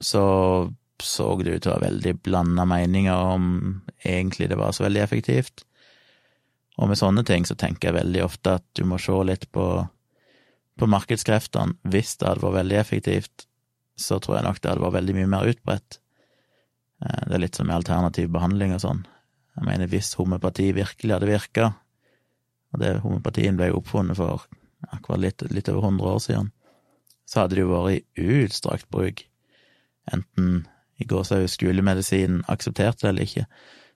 så 0.00 0.24
så 1.02 1.26
det 1.42 1.56
ut 1.56 1.64
til 1.64 1.72
å 1.72 1.74
være 1.74 1.88
veldig 1.88 2.12
blanda 2.24 2.64
meninger 2.68 3.30
om 3.34 3.46
egentlig 4.06 4.48
det 4.48 4.58
var 4.60 4.72
så 4.72 4.86
veldig 4.86 5.02
effektivt. 5.02 5.64
Og 6.78 6.90
med 6.90 6.98
sånne 6.98 7.24
ting 7.26 7.46
så 7.46 7.56
tenker 7.58 7.90
jeg 7.90 7.98
veldig 7.98 8.22
ofte 8.24 8.56
at 8.60 8.64
du 8.78 8.84
må 8.88 8.98
se 9.02 9.16
litt 9.26 9.48
på, 9.54 9.66
på 10.78 10.88
markedskreftene. 10.90 11.76
Hvis 11.90 12.16
det 12.20 12.30
hadde 12.30 12.44
vært 12.46 12.60
veldig 12.60 12.78
effektivt, 12.80 13.46
så 13.98 14.18
tror 14.22 14.38
jeg 14.38 14.46
nok 14.48 14.62
det 14.62 14.70
hadde 14.70 14.86
vært 14.86 14.98
veldig 15.00 15.16
mye 15.18 15.32
mer 15.34 15.50
utbredt. 15.50 15.98
Eh, 17.04 17.20
det 17.28 17.36
er 17.36 17.44
litt 17.44 17.58
som 17.58 17.68
med 17.70 17.78
alternativ 17.78 18.30
behandling 18.34 18.74
og 18.74 18.82
sånn. 18.86 19.04
Jeg 19.54 19.66
mener, 19.68 19.90
hvis 19.90 20.14
homopati 20.18 20.72
virkelig 20.74 21.14
hadde 21.14 21.30
virka, 21.30 21.70
og 22.74 22.82
det 22.82 22.96
homopatien 23.04 23.58
ble 23.58 23.70
oppfunnet 23.74 24.18
for 24.18 24.48
akkurat 24.90 25.22
litt, 25.22 25.44
litt 25.54 25.70
over 25.70 25.88
100 25.92 26.10
år 26.10 26.22
siden, 26.22 26.50
så 27.24 27.44
hadde 27.44 27.56
det 27.56 27.64
jo 27.64 27.70
vært 27.70 28.18
i 28.20 28.40
utstrakt 28.42 28.90
bruk, 28.92 29.22
enten 30.12 30.66
i 31.00 31.06
gåsehud 31.08 31.48
skolemedisin 31.50 32.42
aksepterte 32.50 33.06
det 33.06 33.10
eller 33.10 33.28
ikke. 33.28 33.46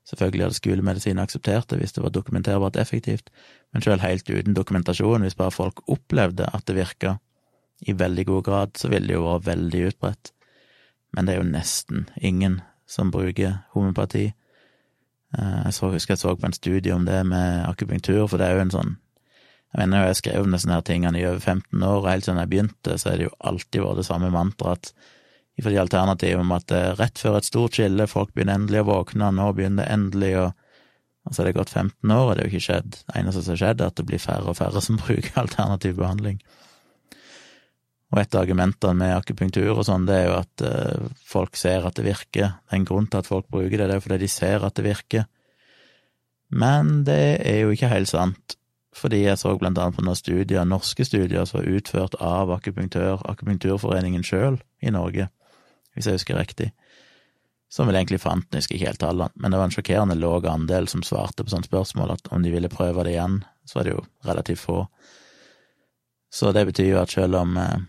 Selvfølgelig 0.08 0.46
hadde 0.46 0.56
skolemedisin 0.56 1.20
akseptert 1.20 1.68
det 1.70 1.82
hvis 1.82 1.94
det 1.96 2.02
var 2.02 2.14
dokumenterbart 2.14 2.78
effektivt, 2.80 3.28
men 3.74 3.84
selv 3.84 4.02
helt 4.02 4.30
uten 4.30 4.56
dokumentasjon, 4.56 5.26
hvis 5.26 5.36
bare 5.38 5.54
folk 5.54 5.82
opplevde 5.90 6.48
at 6.48 6.64
det 6.66 6.78
virka 6.78 7.18
i 7.86 7.94
veldig 7.94 8.24
god 8.26 8.42
grad, 8.44 8.74
så 8.78 8.88
ville 8.88 9.06
det 9.06 9.18
jo 9.18 9.26
vært 9.26 9.46
veldig 9.46 9.82
utbredt. 9.90 10.32
Men 11.14 11.26
det 11.26 11.34
er 11.34 11.42
jo 11.42 11.50
nesten 11.50 12.08
ingen 12.16 12.60
som 12.88 13.12
bruker 13.12 13.60
homopati. 13.74 14.32
Eh, 15.36 15.60
jeg 15.66 15.76
så, 15.76 15.90
husker 15.92 16.14
jeg 16.14 16.22
så 16.22 16.32
på 16.38 16.48
en 16.48 16.56
studie 16.56 16.94
om 16.94 17.04
det 17.08 17.20
med 17.28 17.66
akupunktur, 17.68 18.24
for 18.30 18.40
det 18.40 18.48
er 18.48 18.58
jo 18.58 18.64
en 18.66 18.74
sånn 18.78 18.96
Jeg 19.68 19.82
mener 19.82 20.06
jeg 20.06 20.16
skrev 20.22 20.46
om 20.46 20.54
disse 20.54 20.70
her 20.72 20.80
tingene 20.80 21.20
i 21.20 21.26
over 21.28 21.42
15 21.44 21.82
år, 21.84 21.98
og 22.00 22.08
helt 22.08 22.24
siden 22.24 22.40
jeg 22.40 22.48
begynte, 22.48 22.94
så 22.96 23.10
er 23.10 23.18
det 23.20 23.26
jo 23.26 23.34
alltid 23.50 23.82
vært 23.84 24.00
det 24.00 24.06
samme 24.08 24.30
mantraet 24.32 24.94
de 25.58 25.78
alternativene 25.80 26.44
om 26.44 26.54
at 26.54 26.70
er 26.70 26.96
rett 26.98 27.18
før 27.18 27.38
et 27.38 27.48
stort 27.48 27.74
skille, 27.74 28.06
folk 28.06 28.30
begynner 28.32 28.54
endelig 28.54 28.84
å 28.84 28.88
våkne, 28.92 29.32
nå 29.34 29.50
begynner 29.56 29.84
det 29.84 29.92
endelig 29.92 30.32
å 30.38 30.48
Og 31.28 31.34
så 31.34 31.42
er 31.42 31.48
det 31.48 31.58
gått 31.58 31.74
15 31.74 32.12
år, 32.14 32.22
og 32.24 32.30
det 32.32 32.40
er 32.40 32.46
jo 32.46 32.50
ikke 32.54 32.64
skjedd. 32.64 32.94
Det 33.04 33.16
eneste 33.20 33.42
som 33.42 33.52
har 33.52 33.58
skjedd, 33.60 33.80
er 33.82 33.90
at 33.90 33.96
det 33.98 34.04
blir 34.08 34.20
færre 34.22 34.48
og 34.48 34.56
færre 34.56 34.80
som 34.80 34.96
bruker 35.02 35.34
alternativ 35.36 35.98
behandling. 35.98 36.38
Og 38.08 38.20
et 38.22 38.34
av 38.34 38.40
argumentene 38.40 38.96
med 38.96 39.16
akupunktur 39.18 39.74
og 39.74 39.84
sånn, 39.84 40.06
det 40.08 40.14
er 40.16 40.28
jo 40.30 40.36
at 40.38 40.62
uh, 40.64 41.08
folk 41.28 41.58
ser 41.60 41.84
at 41.84 41.98
det 41.98 42.06
virker. 42.06 42.54
Det 42.56 42.72
er 42.72 42.78
en 42.80 42.86
grunn 42.88 43.08
til 43.10 43.20
at 43.20 43.28
folk 43.28 43.48
bruker 43.52 43.76
det, 43.76 43.88
det 43.90 43.98
er 43.98 44.04
fordi 44.04 44.22
de 44.22 44.30
ser 44.32 44.64
at 44.64 44.78
det 44.78 44.86
virker. 44.86 45.26
Men 46.48 47.02
det 47.04 47.20
er 47.44 47.60
jo 47.62 47.74
ikke 47.74 47.90
helt 47.92 48.08
sant, 48.08 48.56
fordi 48.96 49.26
jeg 49.26 49.38
så 49.38 49.52
blant 49.60 49.78
annet 49.78 49.98
på 49.98 50.04
noen 50.06 50.16
studier, 50.16 50.64
norske 50.64 51.04
studier 51.04 51.44
som 51.44 51.60
var 51.60 51.68
utført 51.76 52.16
av 52.24 52.54
akupunktør, 52.56 53.20
Akupunkturforeningen 53.28 54.24
sjøl 54.24 54.56
i 54.80 54.92
Norge, 54.94 55.28
hvis 55.92 56.08
jeg 56.08 56.16
husker 56.16 56.40
riktig, 56.40 56.70
som 57.68 57.90
vel 57.90 57.98
egentlig 58.00 58.22
fant, 58.22 58.48
jeg 58.48 58.64
husker 58.64 58.80
helt 58.80 59.00
tallene, 59.02 59.28
men 59.36 59.52
det 59.52 59.60
var 59.60 59.68
en 59.68 59.76
sjokkerende 59.76 60.16
lav 60.16 60.48
andel 60.48 60.88
som 60.88 61.04
svarte 61.04 61.44
på 61.44 61.52
sånt 61.52 61.68
spørsmål, 61.68 62.16
at 62.16 62.32
om 62.32 62.42
de 62.42 62.54
ville 62.54 62.72
prøve 62.72 63.04
det 63.04 63.12
igjen, 63.12 63.42
så 63.68 63.78
var 63.78 63.86
det 63.86 63.94
jo 63.98 64.04
relativt 64.24 64.64
få. 64.64 64.78
Så 66.32 66.52
det 66.56 66.64
betyr 66.70 66.94
jo 66.94 67.02
at 67.02 67.12
selv 67.12 67.36
om 67.42 67.56
eh, 67.60 67.84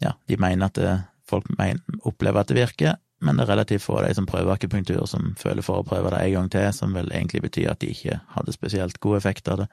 ja, 0.00 0.14
de 0.28 0.36
mener 0.40 0.70
at 0.70 0.78
det, 0.78 0.96
folk 1.28 1.46
mener, 1.58 1.82
opplever 2.08 2.42
at 2.42 2.50
det 2.50 2.58
virker, 2.58 2.98
men 3.20 3.36
det 3.36 3.44
er 3.44 3.52
relativt 3.52 3.84
få 3.84 3.98
av 4.00 4.06
de 4.08 4.14
som 4.16 4.28
prøver 4.28 4.54
akupunktur, 4.54 5.02
som 5.08 5.34
føler 5.38 5.64
for 5.64 5.80
å 5.80 5.86
prøve 5.86 6.12
det 6.14 6.22
en 6.24 6.36
gang 6.38 6.48
til, 6.52 6.70
som 6.72 6.94
vel 6.96 7.10
egentlig 7.12 7.42
betyr 7.44 7.74
at 7.74 7.82
de 7.82 7.90
ikke 7.92 8.16
hadde 8.36 8.54
spesielt 8.56 9.00
god 9.04 9.18
effekt 9.18 9.50
av 9.52 9.60
det. 9.62 9.68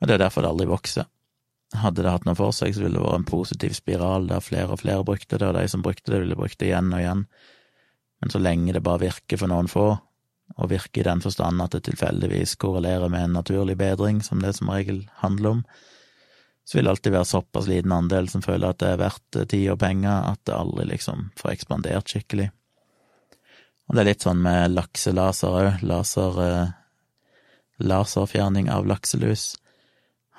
Og 0.00 0.08
det 0.08 0.16
er 0.16 0.22
derfor 0.26 0.44
det 0.44 0.52
aldri 0.52 0.68
vokser. 0.68 1.08
Hadde 1.80 2.02
det 2.04 2.12
hatt 2.12 2.26
noe 2.26 2.36
for 2.36 2.52
seg, 2.56 2.74
så 2.74 2.84
ville 2.84 2.98
det 2.98 3.06
vært 3.06 3.22
en 3.22 3.30
positiv 3.30 3.74
spiral 3.76 4.28
der 4.28 4.44
flere 4.44 4.74
og 4.74 4.82
flere 4.82 5.06
brukte 5.06 5.38
det, 5.38 5.48
og 5.48 5.56
de 5.56 5.64
som 5.70 5.84
brukte 5.86 6.12
det, 6.12 6.20
ville 6.24 6.36
brukt 6.36 6.58
det 6.60 6.68
igjen 6.68 6.92
og 6.92 7.00
igjen. 7.00 7.24
Men 8.20 8.34
så 8.34 8.40
lenge 8.42 8.74
det 8.76 8.84
bare 8.84 9.04
virker 9.06 9.40
for 9.40 9.52
noen 9.52 9.70
få, 9.70 9.88
og 10.58 10.70
virker 10.72 11.04
i 11.04 11.08
den 11.08 11.22
forstand 11.24 11.62
at 11.62 11.76
det 11.76 11.84
tilfeldigvis 11.86 12.56
korrelerer 12.60 13.08
med 13.08 13.28
en 13.28 13.38
naturlig 13.38 13.78
bedring, 13.80 14.20
som 14.24 14.42
det 14.42 14.56
som 14.58 14.72
regel 14.72 15.04
handler 15.22 15.56
om, 15.56 15.62
så 16.70 16.78
vil 16.78 16.86
det 16.86 16.90
alltid 16.90 17.14
være 17.16 17.26
såpass 17.26 17.66
liten 17.66 17.92
andel 17.92 18.28
som 18.30 18.42
føler 18.44 18.70
at 18.70 18.78
det 18.78 18.92
er 18.92 19.00
verdt 19.00 19.38
tid 19.50 19.64
og 19.72 19.80
penger, 19.82 20.28
at 20.30 20.38
det 20.46 20.54
aldri 20.54 20.84
liksom 20.92 21.24
får 21.40 21.50
ekspandert 21.50 22.12
skikkelig. 22.12 22.44
Og 23.88 23.96
det 23.96 24.02
er 24.04 24.06
litt 24.12 24.22
sånn 24.22 24.38
med 24.44 24.76
lakselaser 24.76 25.56
òg, 25.58 25.80
laser, 25.82 26.36
eh, 26.44 26.68
laserfjerning 27.82 28.68
av 28.70 28.86
lakselus. 28.86 29.56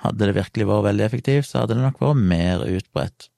Hadde 0.00 0.30
det 0.30 0.38
virkelig 0.38 0.70
vært 0.70 0.86
veldig 0.86 1.04
effektivt, 1.04 1.50
så 1.50 1.58
hadde 1.60 1.76
det 1.76 1.84
nok 1.84 2.00
vært 2.00 2.22
mer 2.30 2.64
utbredt. 2.64 3.28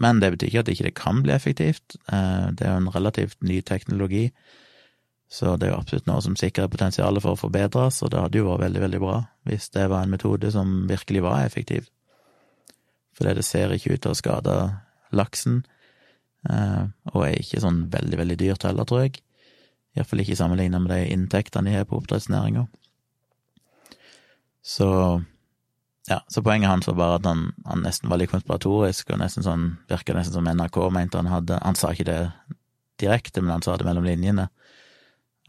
Men 0.00 0.22
det 0.24 0.30
betyr 0.32 0.48
ikke 0.48 0.62
at 0.62 0.70
det 0.70 0.76
ikke 0.78 0.94
kan 1.02 1.20
bli 1.20 1.34
effektivt, 1.34 1.98
eh, 2.08 2.46
det 2.48 2.64
er 2.64 2.72
jo 2.72 2.86
en 2.86 2.94
relativt 2.96 3.36
ny 3.42 3.60
teknologi, 3.60 4.30
så 5.28 5.58
det 5.58 5.68
er 5.68 5.74
jo 5.74 5.82
absolutt 5.82 6.08
noe 6.08 6.24
som 6.24 6.38
sikrer 6.38 6.72
potensialet 6.72 7.20
for 7.20 7.36
å 7.36 7.42
forbedres, 7.44 8.00
og 8.00 8.14
det 8.14 8.24
hadde 8.24 8.40
jo 8.40 8.48
vært 8.48 8.64
veldig, 8.70 8.82
veldig 8.86 9.02
bra 9.04 9.18
hvis 9.44 9.68
det 9.76 9.90
var 9.90 10.06
en 10.06 10.16
metode 10.16 10.48
som 10.54 10.86
virkelig 10.88 11.20
var 11.28 11.44
effektiv 11.44 11.90
fordi 13.16 13.36
det 13.38 13.46
ser 13.48 13.72
ikke 13.72 13.96
ut 13.96 14.02
til 14.04 14.12
å 14.12 14.18
skade 14.18 14.56
laksen, 15.16 15.62
eh, 16.50 16.82
og 17.14 17.22
er 17.26 17.38
ikke 17.40 17.62
sånn 17.64 17.86
veldig, 17.92 18.18
veldig 18.22 18.38
dyrt 18.42 18.66
heller, 18.68 18.88
tror 18.88 19.06
jeg. 19.06 19.22
Iallfall 19.96 20.20
ikke 20.20 20.36
sammenlignet 20.36 20.84
med 20.84 20.92
de 20.92 21.14
inntektene 21.14 21.70
de 21.70 21.78
har 21.78 21.88
på 21.88 21.96
oppdrettsnæringa. 21.96 22.66
Så 24.66 24.90
ja, 26.08 26.20
så 26.28 26.42
poenget 26.42 26.70
hans 26.70 26.86
var 26.86 26.94
bare 26.94 27.18
at 27.18 27.26
han, 27.26 27.48
han, 27.64 27.82
nesten 27.82 28.10
var 28.10 28.20
litt 28.20 28.30
konspiratorisk, 28.30 29.10
og 29.10 29.20
nesten 29.22 29.46
sånn, 29.46 29.66
virka 29.90 30.14
nesten 30.14 30.36
som 30.36 30.46
NRK 30.46 30.78
mente 30.94 31.18
han 31.18 31.30
hadde 31.30 31.58
Han 31.62 31.78
sa 31.78 31.90
ikke 31.94 32.06
det 32.06 32.20
direkte, 33.02 33.42
men 33.42 33.56
han 33.56 33.64
sa 33.64 33.76
det 33.76 33.86
mellom 33.88 34.06
linjene. 34.06 34.48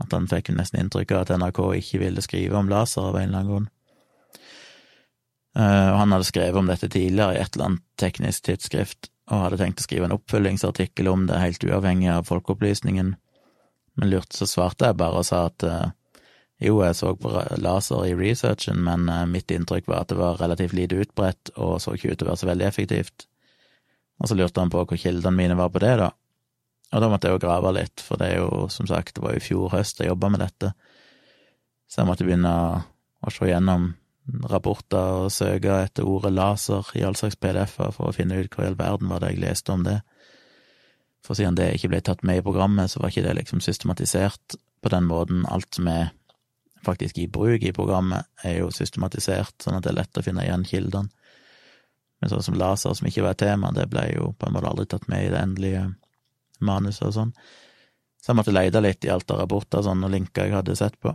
At 0.01 0.13
han 0.13 0.29
fikk 0.29 0.49
nesten 0.55 0.79
inntrykk 0.81 1.13
av 1.13 1.25
at 1.25 1.33
NRK 1.37 1.61
ikke 1.81 2.01
ville 2.01 2.23
skrive 2.25 2.57
om 2.57 2.69
laser 2.69 3.05
av 3.05 3.17
en 3.17 3.27
eller 3.27 3.41
annen 3.41 3.51
grunn. 3.51 3.69
Eh, 5.57 5.89
og 5.91 5.99
han 6.03 6.13
hadde 6.13 6.27
skrevet 6.27 6.59
om 6.59 6.67
dette 6.69 6.89
tidligere 6.93 7.35
i 7.37 7.41
et 7.41 7.55
eller 7.55 7.71
annet 7.71 7.85
teknisk 7.97 8.45
tidsskrift, 8.45 9.09
og 9.31 9.43
hadde 9.43 9.59
tenkt 9.59 9.81
å 9.81 9.87
skrive 9.87 10.07
en 10.07 10.15
oppfølgingsartikkel 10.15 11.09
om 11.11 11.25
det, 11.29 11.39
helt 11.41 11.65
uavhengig 11.65 12.11
av 12.13 12.27
folkeopplysningen, 12.29 13.15
men 13.97 14.11
lurte, 14.11 14.37
så 14.37 14.45
svarte 14.45 14.91
jeg 14.91 14.99
bare 14.99 15.23
og 15.23 15.25
sa 15.25 15.47
at 15.49 15.65
eh, 15.65 15.87
jo, 16.67 16.79
jeg 16.81 16.97
så 16.97 17.11
på 17.17 17.31
laser 17.61 18.05
i 18.05 18.13
researchen, 18.17 18.79
men 18.85 19.09
eh, 19.13 19.25
mitt 19.29 19.51
inntrykk 19.53 19.89
var 19.89 20.05
at 20.05 20.13
det 20.13 20.19
var 20.19 20.39
relativt 20.41 20.77
lite 20.77 21.01
utbredt 21.03 21.51
og 21.55 21.79
så 21.81 21.95
ikke 21.97 22.13
ut 22.13 22.21
til 22.21 22.27
å 22.27 22.31
være 22.31 22.41
så 22.43 22.51
veldig 22.51 22.67
effektivt. 22.69 23.27
Og 24.21 24.29
så 24.29 24.37
lurte 24.37 24.61
han 24.61 24.73
på 24.73 24.81
hvor 24.81 24.97
kildene 24.97 25.37
mine 25.37 25.57
var 25.57 25.73
på 25.73 25.81
det, 25.81 25.95
da. 26.01 26.11
Og 26.93 27.03
da 27.03 27.09
måtte 27.11 27.27
jeg 27.27 27.35
jo 27.35 27.43
grave 27.43 27.73
litt, 27.75 28.01
for 28.01 28.21
det 28.21 28.31
er 28.31 28.39
jo, 28.41 28.65
som 28.73 28.87
sagt, 28.89 29.17
det 29.17 29.25
var 29.25 29.35
jo 29.35 29.41
i 29.41 29.43
fjor 29.43 29.73
høst 29.73 29.99
jeg 30.01 30.09
jobba 30.09 30.31
med 30.33 30.41
dette, 30.45 30.71
så 31.87 32.01
jeg 32.01 32.09
måtte 32.09 32.25
begynne 32.27 32.53
å 33.21 33.33
se 33.33 33.49
gjennom 33.49 33.91
rapporter 34.51 35.23
og 35.23 35.31
søke 35.31 35.81
etter 35.85 36.07
ordet 36.07 36.33
laser 36.35 36.87
i 36.99 37.03
all 37.07 37.15
slags 37.15 37.37
PDF-er 37.39 37.93
for 37.95 38.09
å 38.09 38.15
finne 38.15 38.39
ut 38.41 38.53
hva 38.53 38.65
i 38.65 38.71
all 38.71 38.79
verden 38.79 39.11
var 39.11 39.23
det 39.23 39.33
jeg 39.33 39.43
leste 39.43 39.73
om 39.73 39.85
det. 39.87 39.99
For 41.25 41.37
siden 41.37 41.57
det 41.59 41.73
ikke 41.75 41.91
ble 41.91 42.01
tatt 42.03 42.23
med 42.27 42.39
i 42.39 42.45
programmet, 42.45 42.91
så 42.91 43.01
var 43.01 43.11
ikke 43.11 43.25
det 43.25 43.35
liksom 43.39 43.61
systematisert 43.63 44.57
på 44.83 44.91
den 44.93 45.07
måten. 45.09 45.45
Alt 45.49 45.79
som 45.79 45.89
er 45.91 46.11
faktisk 46.85 47.17
i 47.19 47.27
bruk 47.31 47.63
i 47.63 47.73
programmet, 47.75 48.27
er 48.43 48.61
jo 48.61 48.71
systematisert, 48.71 49.55
sånn 49.63 49.79
at 49.79 49.85
det 49.85 49.91
er 49.91 50.01
lett 50.01 50.19
å 50.19 50.23
finne 50.23 50.45
igjen 50.45 50.67
kildene. 50.67 51.11
Men 52.21 52.31
sånn 52.31 52.45
som 52.47 52.57
laser, 52.57 52.95
som 52.97 53.07
ikke 53.07 53.25
var 53.25 53.35
et 53.35 53.43
tema, 53.43 53.71
det 53.75 53.89
ble 53.91 54.07
jo 54.15 54.31
på 54.39 54.47
en 54.47 54.55
måte 54.55 54.69
aldri 54.71 54.87
tatt 54.89 55.05
med 55.11 55.27
i 55.27 55.31
det 55.33 55.41
endelige 55.41 55.83
manuset 56.65 57.05
og 57.09 57.13
sånn. 57.13 57.33
Så 58.17 58.31
jeg 58.31 58.39
måtte 58.39 58.55
lete 58.55 58.81
litt 58.81 59.05
i 59.05 59.11
alt 59.13 59.29
av 59.31 59.43
rapporter 59.43 59.83
sånn, 59.85 60.01
og 60.03 60.13
linker 60.13 60.47
jeg 60.47 60.57
hadde 60.57 60.75
sett 60.79 60.97
på. 61.03 61.13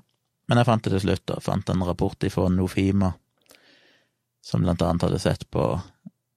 Men 0.53 0.59
jeg 0.61 0.67
fant 0.69 0.83
det 0.85 0.91
til 0.93 1.01
slutt, 1.01 1.31
og 1.33 1.41
fant 1.41 1.71
en 1.73 1.83
rapport 1.89 2.25
fra 2.29 2.43
Nofima, 2.53 3.09
som 4.45 4.61
blant 4.61 4.83
annet 4.85 5.07
hadde 5.07 5.21
sett 5.23 5.47
på 5.49 5.63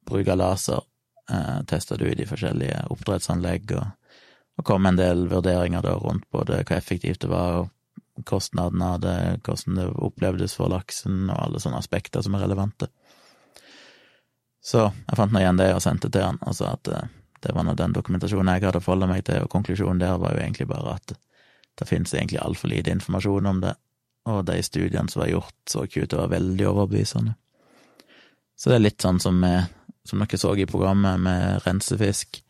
bruk 0.08 0.30
av 0.32 0.40
laser, 0.40 0.86
eh, 1.28 1.58
testa 1.68 1.98
det 2.00 2.08
ut 2.08 2.22
i 2.24 2.28
forskjellige 2.30 2.86
oppdrettsanlegg, 2.96 3.74
og, 3.76 4.16
og 4.56 4.68
kom 4.72 4.88
en 4.88 4.96
del 4.96 5.26
vurderinger 5.28 5.84
da 5.84 5.98
rundt 6.00 6.30
både 6.32 6.62
hva 6.62 6.80
effektivt 6.80 7.26
det 7.26 7.34
var, 7.34 7.68
og 8.16 8.24
kostnadene 8.24 8.94
av 8.94 9.04
det, 9.04 9.20
hvordan 9.44 9.82
det 9.82 9.92
opplevdes 10.08 10.56
for 10.62 10.72
laksen, 10.72 11.26
og 11.28 11.36
alle 11.36 11.60
sånne 11.60 11.84
aspekter 11.84 12.24
som 12.24 12.40
er 12.40 12.48
relevante. 12.48 12.88
Så 14.64 14.88
jeg 14.94 15.20
fant 15.20 15.36
nå 15.36 15.44
igjen 15.44 15.60
det 15.60 15.74
og 15.76 15.84
sendte 15.84 16.08
til 16.08 16.24
han, 16.24 16.40
og 16.40 16.56
sa 16.56 16.78
at 16.80 16.88
eh, 16.88 17.10
det 17.44 17.52
var 17.52 17.68
nå 17.68 17.76
den 17.76 18.00
dokumentasjonen 18.00 18.56
jeg 18.56 18.70
hadde 18.72 18.88
forholdt 18.88 19.12
meg 19.12 19.28
til, 19.28 19.44
og 19.44 19.52
konklusjonen 19.52 20.08
der 20.08 20.16
var 20.24 20.40
jo 20.40 20.46
egentlig 20.48 20.72
bare 20.72 21.02
at 21.02 21.20
det 21.76 21.92
finnes 21.92 22.16
egentlig 22.16 22.40
altfor 22.40 22.72
lite 22.72 22.96
informasjon 22.96 23.52
om 23.52 23.60
det, 23.60 23.76
og 24.26 24.46
de 24.48 24.60
studiene 24.66 25.12
som 25.12 25.22
var 25.22 25.32
gjort, 25.32 25.58
så 25.70 25.86
ikke 25.86 26.06
ut 26.06 26.12
til 26.12 26.20
å 26.20 26.24
være 26.26 26.36
veldig 26.40 26.68
overbevisende. 26.72 27.36
Så 28.56 28.72
det 28.72 28.78
er 28.78 28.86
litt 28.86 29.04
sånn 29.04 29.20
som, 29.22 29.38
med, 29.40 29.72
som 30.08 30.22
dere 30.24 30.40
så 30.40 30.54
i 30.58 30.68
programmet 30.70 31.22
med 31.22 31.66
rensefisk, 31.66 32.42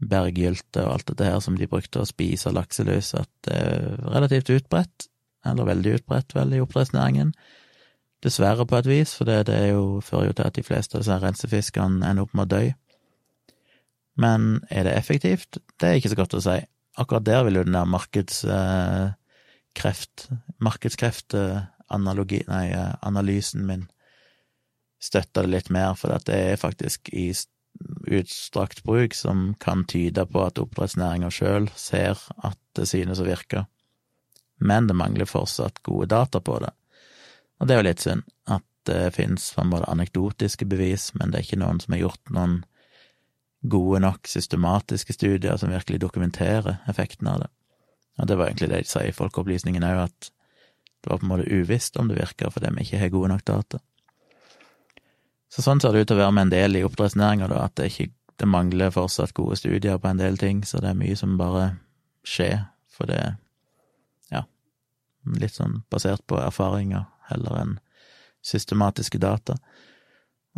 berggylte 0.00 0.84
og 0.86 0.94
alt 0.94 1.08
dette 1.10 1.28
her 1.28 1.40
som 1.44 1.56
de 1.58 1.68
brukte 1.68 2.00
å 2.00 2.08
spise 2.08 2.52
lakselus, 2.56 3.12
at 3.18 3.28
det 3.44 3.56
er 3.56 3.98
relativt 4.06 4.52
utbredt, 4.54 5.08
eller 5.44 5.68
veldig 5.68 5.96
utbredt, 5.98 6.36
vel, 6.36 6.54
i 6.56 6.62
oppdrettsnæringen. 6.62 7.34
Dessverre, 8.24 8.66
på 8.68 8.76
et 8.76 8.88
vis, 8.88 9.14
for 9.16 9.28
det, 9.28 9.42
det 9.48 9.60
jo, 9.70 10.00
fører 10.04 10.30
jo 10.30 10.36
til 10.36 10.48
at 10.48 10.56
de 10.56 10.64
fleste 10.64 10.96
av 10.96 11.04
disse 11.04 11.20
rensefiskene 11.22 12.04
ender 12.04 12.26
opp 12.26 12.34
med 12.36 12.48
å 12.48 12.52
dø. 12.56 12.64
Men 14.20 14.50
er 14.68 14.84
det 14.84 14.96
effektivt? 14.98 15.60
Det 15.80 15.88
er 15.88 16.00
ikke 16.00 16.12
så 16.12 16.18
godt 16.18 16.36
å 16.36 16.42
si. 16.44 16.58
Akkurat 17.00 17.24
der 17.24 17.46
vil 17.46 17.60
jo 17.60 17.64
den 17.68 17.76
der 17.76 17.88
markeds... 17.88 18.44
Eh, 18.44 19.16
kreft, 19.76 20.28
markedskreftanalogi, 20.58 22.42
nei, 22.48 22.66
analysen 23.06 23.66
min 23.68 23.86
støtter 25.00 25.46
det 25.46 25.54
litt 25.54 25.70
mer, 25.72 25.94
for 25.96 26.12
det 26.26 26.36
er 26.36 26.60
faktisk 26.60 27.08
i 27.16 27.30
utstrakt 28.10 28.82
bruk 28.84 29.14
som 29.14 29.54
kan 29.62 29.84
tyde 29.88 30.26
på 30.28 30.42
at 30.44 30.58
oppdrettsnæringa 30.60 31.30
sjøl 31.32 31.70
ser 31.78 32.18
at 32.44 32.58
det 32.76 32.88
synes 32.90 33.22
å 33.22 33.28
virke, 33.28 33.64
men 34.60 34.90
det 34.90 34.98
mangler 34.98 35.30
fortsatt 35.30 35.80
gode 35.86 36.10
data 36.12 36.42
på 36.44 36.58
det. 36.60 36.72
Og 37.60 37.68
det 37.68 37.74
er 37.74 37.80
jo 37.80 37.88
litt 37.88 38.04
synd 38.04 38.26
at 38.50 38.66
det 38.88 39.14
finnes 39.14 39.52
på 39.54 39.62
en 39.62 39.72
måte 39.72 39.88
anekdotiske 39.92 40.66
bevis, 40.68 41.10
men 41.14 41.30
det 41.30 41.40
er 41.40 41.46
ikke 41.46 41.62
noen 41.62 41.80
som 41.80 41.94
har 41.94 42.04
gjort 42.04 42.34
noen 42.34 42.60
gode 43.60 44.00
nok 44.00 44.28
systematiske 44.28 45.14
studier 45.16 45.56
som 45.60 45.72
virkelig 45.72 46.00
dokumenterer 46.00 46.80
effekten 46.88 47.28
av 47.28 47.42
det. 47.44 47.50
Og 48.20 48.28
det 48.28 48.36
var 48.36 48.50
egentlig 48.50 48.68
det 48.70 48.82
de 48.84 48.90
sa 48.90 49.02
i 49.04 49.14
Folkeopplysningen 49.16 49.86
òg, 49.86 50.04
at 50.04 50.30
det 51.00 51.10
var 51.10 51.20
på 51.20 51.24
en 51.24 51.32
måte 51.32 51.48
uvisst 51.48 51.96
om 51.96 52.10
det 52.10 52.18
virker 52.20 52.52
fordi 52.52 52.72
vi 52.76 52.84
ikke 52.84 53.00
har 53.00 53.12
gode 53.14 53.32
nok 53.32 53.44
data. 53.48 53.80
Så 55.50 55.64
sånn 55.64 55.80
ser 55.82 55.94
det 55.94 56.04
ut 56.04 56.10
til 56.12 56.18
å 56.18 56.22
være 56.22 56.34
med 56.36 56.46
en 56.46 56.52
del 56.52 56.78
i 56.78 56.84
oppdrettsnæringa, 56.86 57.48
da, 57.50 57.64
at 57.66 57.74
det, 57.80 57.88
ikke, 57.90 58.12
det 58.38 58.48
mangler 58.48 58.92
fortsatt 58.94 59.34
gode 59.34 59.56
studier 59.58 59.98
på 59.98 60.10
en 60.10 60.20
del 60.20 60.38
ting, 60.38 60.60
så 60.62 60.82
det 60.82 60.92
er 60.92 61.00
mye 61.00 61.16
som 61.18 61.38
bare 61.40 61.72
skjer, 62.28 62.68
for 62.92 63.10
det 63.10 63.22
ja, 64.30 64.44
litt 65.40 65.56
sånn 65.56 65.80
basert 65.90 66.22
på 66.30 66.38
erfaringer 66.38 67.08
heller 67.32 67.62
enn 67.62 67.78
systematiske 68.46 69.18
data. 69.20 69.56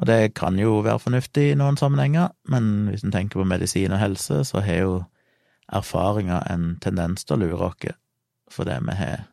Og 0.01 0.09
det 0.09 0.35
kan 0.37 0.59
jo 0.61 0.81
være 0.85 1.01
fornuftig 1.03 1.51
i 1.51 1.57
noen 1.59 1.79
sammenhenger, 1.81 2.33
men 2.49 2.91
hvis 2.91 3.05
en 3.07 3.15
tenker 3.15 3.41
på 3.41 3.49
medisin 3.49 3.93
og 3.93 4.01
helse, 4.01 4.43
så 4.49 4.63
har 4.65 4.79
jo 4.81 4.95
erfaringer 5.73 6.43
en 6.51 6.77
tendens 6.83 7.25
til 7.25 7.37
å 7.37 7.45
lure 7.45 7.69
oss, 7.71 7.95
fordi 8.53 8.79
vi 8.89 8.97
har 8.99 9.29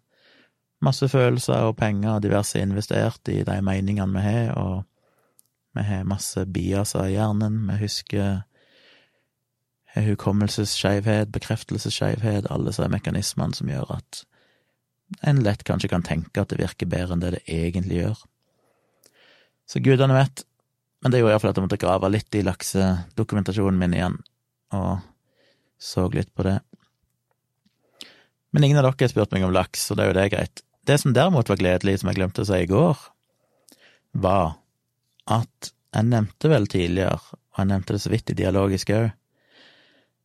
masse 0.85 1.07
følelser 1.11 1.67
og 1.67 1.77
penger 1.79 2.15
og 2.15 2.23
diverse 2.23 2.59
investert 2.61 3.27
i 3.31 3.41
de 3.43 3.57
meningene 3.65 4.13
vi 4.15 4.23
har, 4.23 4.53
og 4.55 4.85
vi 5.75 5.83
har 5.85 6.07
masse 6.07 6.45
biaser 6.45 7.09
i 7.09 7.17
hjernen, 7.17 7.65
vi 7.67 7.79
husker 7.83 8.41
hukommelsesskeivhet, 9.99 11.31
bekreftelsesskeivhet, 11.33 12.47
alle 12.49 12.69
disse 12.69 12.87
mekanismene 12.91 13.57
som 13.57 13.71
gjør 13.71 13.95
at 13.97 14.23
en 15.25 15.41
lett 15.41 15.63
kanskje 15.65 15.89
kan 15.89 16.05
tenke 16.05 16.41
at 16.41 16.51
det 16.51 16.59
virker 16.61 16.89
bedre 16.89 17.15
enn 17.15 17.23
det 17.23 17.31
det 17.37 17.45
egentlig 17.49 18.03
gjør. 18.03 18.19
Så 19.69 19.81
gudene 19.81 20.17
vet, 20.17 20.43
men 21.01 21.11
det 21.11 21.21
gjorde 21.21 21.33
iallfall 21.33 21.53
at 21.53 21.59
jeg 21.59 21.65
måtte 21.65 21.81
grave 21.81 22.11
litt 22.13 22.37
i 22.37 22.43
laksedokumentasjonen 22.45 23.79
min 23.81 23.95
igjen, 23.97 24.19
og 24.77 25.01
så 25.79 26.07
litt 26.11 26.33
på 26.35 26.45
det. 26.45 26.59
Men 28.51 28.65
ingen 28.65 28.79
av 28.79 28.87
dere 28.87 29.05
har 29.05 29.11
spurt 29.11 29.33
meg 29.35 29.45
om 29.45 29.53
laks, 29.53 29.85
så 29.87 29.95
det 29.95 30.05
er 30.05 30.11
jo 30.11 30.17
det 30.17 30.29
greit. 30.33 30.63
Det 30.85 30.97
som 30.97 31.13
derimot 31.13 31.49
var 31.49 31.59
gledelig, 31.59 31.99
som 32.01 32.09
jeg 32.09 32.17
glemte 32.17 32.43
å 32.43 32.49
si 32.49 32.63
i 32.63 32.69
går, 32.69 33.01
var 34.17 34.57
at 35.29 35.71
jeg 35.93 36.09
nevnte 36.09 36.49
vel 36.49 36.67
tidligere, 36.69 37.19
og 37.53 37.61
jeg 37.61 37.69
nevnte 37.71 37.95
det 37.95 38.03
så 38.03 38.11
vidt 38.13 38.33
i 38.33 38.37
dialogisk 38.37 38.93
òg, 38.95 39.09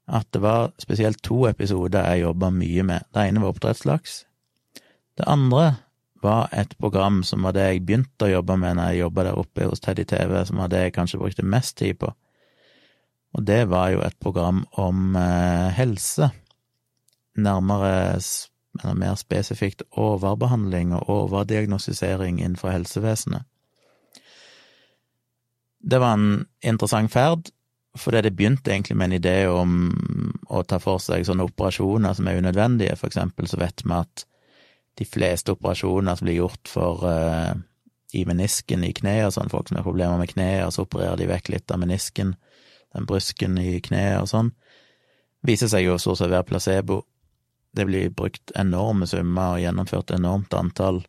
at 0.04 0.28
det 0.36 0.40
var 0.44 0.72
spesielt 0.80 1.22
to 1.24 1.46
episoder 1.48 2.04
jeg 2.12 2.26
jobba 2.26 2.50
mye 2.52 2.84
med. 2.84 3.06
Det 3.12 3.24
ene 3.24 3.40
var 3.40 3.54
oppdrettslaks. 3.54 4.18
Det 5.16 5.28
andre 5.30 5.76
var 6.24 6.48
et 6.52 6.74
program 6.80 7.22
som 7.24 7.44
var 7.44 7.54
det 7.56 7.64
jeg 7.68 7.84
begynte 7.86 8.26
å 8.26 8.34
jobbe 8.34 8.56
med 8.60 8.76
når 8.76 8.92
jeg 8.92 9.00
jobba 9.04 9.24
der 9.28 9.40
oppe 9.40 9.68
hos 9.68 9.80
Teddy 9.84 10.04
TV, 10.08 10.36
som 10.44 10.60
var 10.60 10.72
det 10.72 10.82
jeg 10.86 10.94
kanskje 10.96 11.20
brukte 11.20 11.44
mest 11.44 11.76
tid 11.80 12.00
på. 12.00 12.12
Og 13.34 13.42
det 13.46 13.64
var 13.70 13.90
jo 13.90 14.02
et 14.06 14.16
program 14.22 14.62
om 14.78 15.16
eh, 15.18 15.70
helse, 15.74 16.30
nærmere, 17.34 18.20
eller 18.82 18.98
mer 18.98 19.18
spesifikt 19.18 19.82
overbehandling 19.90 20.94
og 20.94 21.10
overdiagnostisering 21.10 22.40
innenfor 22.40 22.70
helsevesenet. 22.74 23.46
Det 25.84 26.00
var 26.00 26.16
en 26.16 26.46
interessant 26.64 27.12
ferd, 27.12 27.50
fordi 27.96 28.22
det 28.24 28.34
begynte 28.34 28.72
egentlig 28.72 28.96
med 28.96 29.10
en 29.10 29.18
idé 29.18 29.34
om 29.50 29.74
å 30.50 30.62
ta 30.66 30.80
for 30.82 31.02
seg 31.02 31.26
sånne 31.26 31.46
operasjoner 31.46 32.16
som 32.16 32.30
er 32.30 32.40
unødvendige. 32.40 32.96
For 32.98 33.10
eksempel 33.10 33.50
så 33.50 33.60
vet 33.60 33.84
vi 33.84 33.92
at 33.94 34.24
de 34.98 35.06
fleste 35.06 35.54
operasjoner 35.54 36.16
som 36.16 36.26
blir 36.26 36.40
gjort 36.40 36.70
for 36.70 37.04
uh, 37.06 37.52
i 38.14 38.24
menisken 38.26 38.84
i 38.86 38.92
kneet, 38.96 39.34
sånn 39.34 39.52
folk 39.52 39.68
som 39.68 39.78
har 39.78 39.86
problemer 39.86 40.18
med 40.18 40.32
kneet, 40.32 40.74
så 40.74 40.86
opererer 40.86 41.18
de 41.20 41.30
vekk 41.30 41.52
litt 41.54 41.74
av 41.74 41.82
menisken, 41.82 42.34
den 42.94 43.08
brysken 43.10 43.58
i 43.60 43.80
kneet 43.84 44.22
og 44.22 44.30
sånn, 44.30 44.52
viser 45.44 45.70
seg 45.70 45.84
jo 45.86 45.98
stort 46.00 46.20
sett 46.20 46.30
å 46.30 46.36
være 46.36 46.48
placebo. 46.48 47.02
Det 47.74 47.86
blir 47.88 48.12
brukt 48.14 48.54
enorme 48.56 49.06
summer 49.10 49.56
og 49.56 49.64
gjennomført 49.64 50.14
enormt 50.14 50.54
antall 50.56 51.02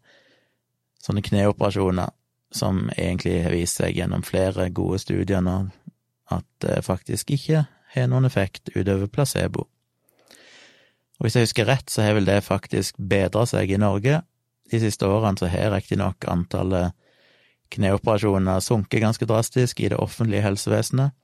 sånne 1.05 1.21
kneoperasjoner 1.25 2.09
som 2.55 2.87
egentlig 2.95 3.43
har 3.45 3.53
vist 3.53 3.79
seg 3.81 3.97
gjennom 3.97 4.23
flere 4.25 4.69
gode 4.73 4.99
studier 5.03 5.43
nå 5.43 5.59
at 6.33 6.45
det 6.63 6.81
faktisk 6.85 7.31
ikke 7.35 7.65
har 7.95 8.07
noen 8.09 8.25
effekt 8.25 8.71
utover 8.73 9.07
placebo. 9.11 9.67
Og 11.15 11.27
hvis 11.27 11.37
jeg 11.37 11.47
husker 11.47 11.67
rett, 11.69 11.89
så 11.91 12.03
har 12.03 12.17
vel 12.17 12.27
det 12.27 12.41
faktisk 12.43 12.97
bedra 12.97 13.45
seg 13.47 13.71
i 13.71 13.79
Norge. 13.79 14.19
De 14.71 14.79
siste 14.81 15.07
årene 15.07 15.39
så 15.39 15.47
har 15.51 15.71
riktignok 15.71 16.25
antallet 16.27 16.95
kneoperasjoner 17.75 18.63
sunket 18.63 19.03
ganske 19.03 19.27
drastisk 19.29 19.79
i 19.79 19.91
det 19.93 19.99
offentlige 20.01 20.43
helsevesenet. 20.45 21.15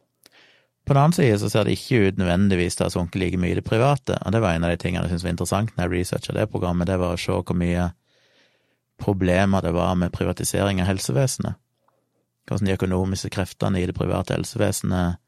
På 0.86 0.94
den 0.94 1.02
annen 1.04 1.14
side 1.14 1.38
så 1.40 1.50
ser 1.50 1.66
det 1.68 1.76
ikke 1.78 2.08
ut 2.10 2.20
nødvendigvis 2.20 2.76
til 2.76 2.86
å 2.86 2.90
ha 2.90 2.94
sunket 2.96 3.22
like 3.22 3.40
mye 3.40 3.54
i 3.54 3.58
det 3.60 3.66
private, 3.68 4.18
og 4.26 4.34
det 4.34 4.42
var 4.42 4.58
en 4.58 4.66
av 4.66 4.74
de 4.74 4.80
tingene 4.82 5.06
jeg 5.06 5.14
syntes 5.14 5.26
var 5.28 5.36
interessant 5.36 5.74
når 5.76 5.86
jeg 5.86 5.94
researcha 5.94 6.36
det 6.36 6.48
programmet, 6.50 6.90
det 6.90 6.98
var 7.02 7.14
å 7.14 7.22
se 7.22 7.38
hvor 7.38 7.58
mye 7.58 7.92
problemer 9.02 9.62
det 9.66 9.74
var 9.78 9.96
med 9.98 10.14
privatisering 10.14 10.82
av 10.82 10.90
helsevesenet. 10.90 11.58
Hvordan 12.50 12.68
de 12.68 12.76
økonomiske 12.76 13.30
kreftene 13.34 13.82
i 13.82 13.88
det 13.90 13.96
private 13.98 14.36
helsevesenet 14.36 15.22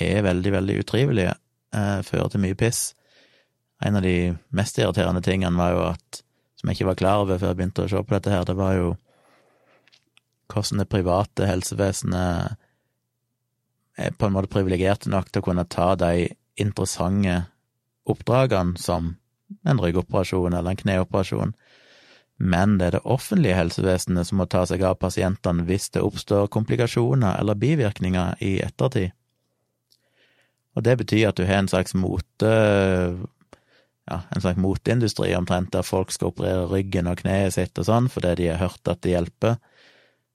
er 0.00 0.24
veldig, 0.24 0.52
veldig 0.54 0.78
utrivelige, 0.80 1.34
eh, 1.74 2.02
fører 2.06 2.30
til 2.30 2.40
mye 2.40 2.58
piss. 2.58 2.94
En 3.82 3.96
av 3.96 4.02
de 4.02 4.38
mest 4.50 4.78
irriterende 4.78 5.22
tingene 5.22 5.58
var 5.58 5.72
jo 5.74 5.82
at, 5.90 6.22
som 6.56 6.70
jeg 6.70 6.78
ikke 6.78 6.90
var 6.92 7.00
klar 7.00 7.24
over 7.24 7.38
før 7.38 7.52
jeg 7.52 7.56
begynte 7.56 7.84
å 7.84 7.90
se 7.90 8.02
på 8.02 8.14
dette 8.14 8.30
her, 8.30 8.44
det 8.44 8.56
var 8.56 8.74
jo 8.78 8.96
hvordan 10.52 10.82
det 10.82 10.88
private 10.92 11.48
helsevesenet 11.48 12.58
er 13.98 14.14
på 14.16 14.26
en 14.26 14.36
måte 14.36 14.50
privilegerte 14.52 15.10
nok 15.12 15.30
til 15.30 15.42
å 15.42 15.46
kunne 15.50 15.68
ta 15.68 15.92
de 15.98 16.28
interessante 16.60 17.42
oppdragene 18.08 18.80
som 18.80 19.16
en 19.68 19.80
ryggoperasjon 19.80 20.54
eller 20.54 20.72
en 20.72 20.80
kneoperasjon, 20.80 21.52
men 22.42 22.78
det 22.78 22.86
er 22.86 22.96
det 22.96 23.06
offentlige 23.06 23.58
helsevesenet 23.58 24.26
som 24.26 24.40
må 24.40 24.48
ta 24.50 24.64
seg 24.66 24.82
av 24.86 24.96
pasientene 25.02 25.66
hvis 25.68 25.90
det 25.94 26.02
oppstår 26.02 26.48
komplikasjoner 26.50 27.38
eller 27.38 27.58
bivirkninger 27.60 28.40
i 28.42 28.56
ettertid. 28.64 29.12
Og 30.72 30.82
det 30.86 30.96
betyr 31.02 31.28
at 31.28 31.38
du 31.38 31.44
har 31.44 31.60
en 31.60 31.70
slags 31.70 31.94
mote 31.94 32.52
ja, 34.08 34.18
en 34.34 34.42
slags 34.42 34.58
moteindustri 34.58 35.30
omtrent, 35.36 35.70
der 35.74 35.86
folk 35.86 36.10
skal 36.10 36.32
operere 36.32 36.66
ryggen 36.70 37.10
og 37.10 37.20
kneet 37.22 37.54
sitt 37.54 37.78
og 37.78 37.86
sånn 37.86 38.08
fordi 38.10 38.34
de 38.40 38.48
har 38.50 38.64
hørt 38.64 38.90
at 38.90 39.02
det 39.04 39.14
hjelper, 39.14 39.60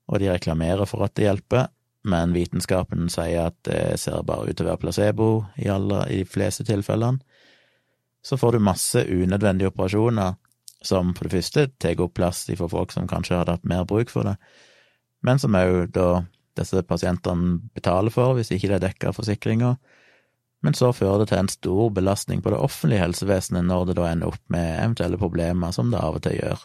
og 0.08 0.22
de 0.22 0.32
reklamerer 0.32 0.88
for 0.88 1.04
at 1.04 1.17
det 1.17 1.28
hjelper, 1.28 1.67
men 2.08 2.34
vitenskapen 2.36 3.10
sier 3.12 3.50
at 3.52 3.58
det 3.67 4.00
ser 4.02 4.24
bare 4.28 4.48
ut 4.48 4.58
til 4.58 4.65
å 4.65 4.72
være 4.72 4.82
placebo 4.86 5.30
i, 5.60 5.67
alle, 5.72 6.06
i 6.10 6.22
de 6.24 6.30
fleste 6.30 6.65
tilfellene. 6.67 7.20
Så 8.24 8.39
får 8.39 8.56
du 8.58 8.63
masse 8.63 9.04
unødvendige 9.04 9.72
operasjoner 9.72 10.36
som 10.86 11.13
for 11.15 11.28
det 11.28 11.38
første 11.38 11.67
tar 11.82 12.02
opp 12.04 12.15
plass 12.17 12.46
for 12.58 12.72
folk 12.72 12.93
som 12.93 13.08
kanskje 13.10 13.39
hadde 13.39 13.58
hatt 13.58 13.70
mer 13.70 13.86
bruk 13.88 14.12
for 14.13 14.28
det, 14.28 14.36
men 15.26 15.39
som 15.41 15.56
òg 15.58 15.89
da 15.96 16.24
disse 16.58 16.82
pasientene 16.89 17.58
betaler 17.78 18.13
for 18.13 18.38
hvis 18.38 18.52
ikke 18.54 18.72
det 18.72 18.78
er 18.80 18.86
dekka 18.88 19.12
av 19.12 19.17
forsikringa. 19.20 19.76
Men 20.65 20.74
så 20.74 20.89
fører 20.96 21.22
det 21.22 21.30
til 21.32 21.41
en 21.43 21.52
stor 21.54 21.91
belastning 21.93 22.41
på 22.41 22.50
det 22.54 22.62
offentlige 22.62 23.04
helsevesenet 23.04 23.67
når 23.67 23.89
det 23.89 23.98
da 24.00 24.08
ender 24.10 24.32
opp 24.34 24.41
med 24.54 24.72
eventuelle 24.80 25.20
problemer, 25.22 25.74
som 25.76 25.91
det 25.93 26.02
av 26.02 26.17
og 26.17 26.24
til 26.26 26.39
gjør. 26.39 26.63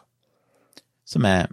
Som 1.04 1.26
er 1.28 1.50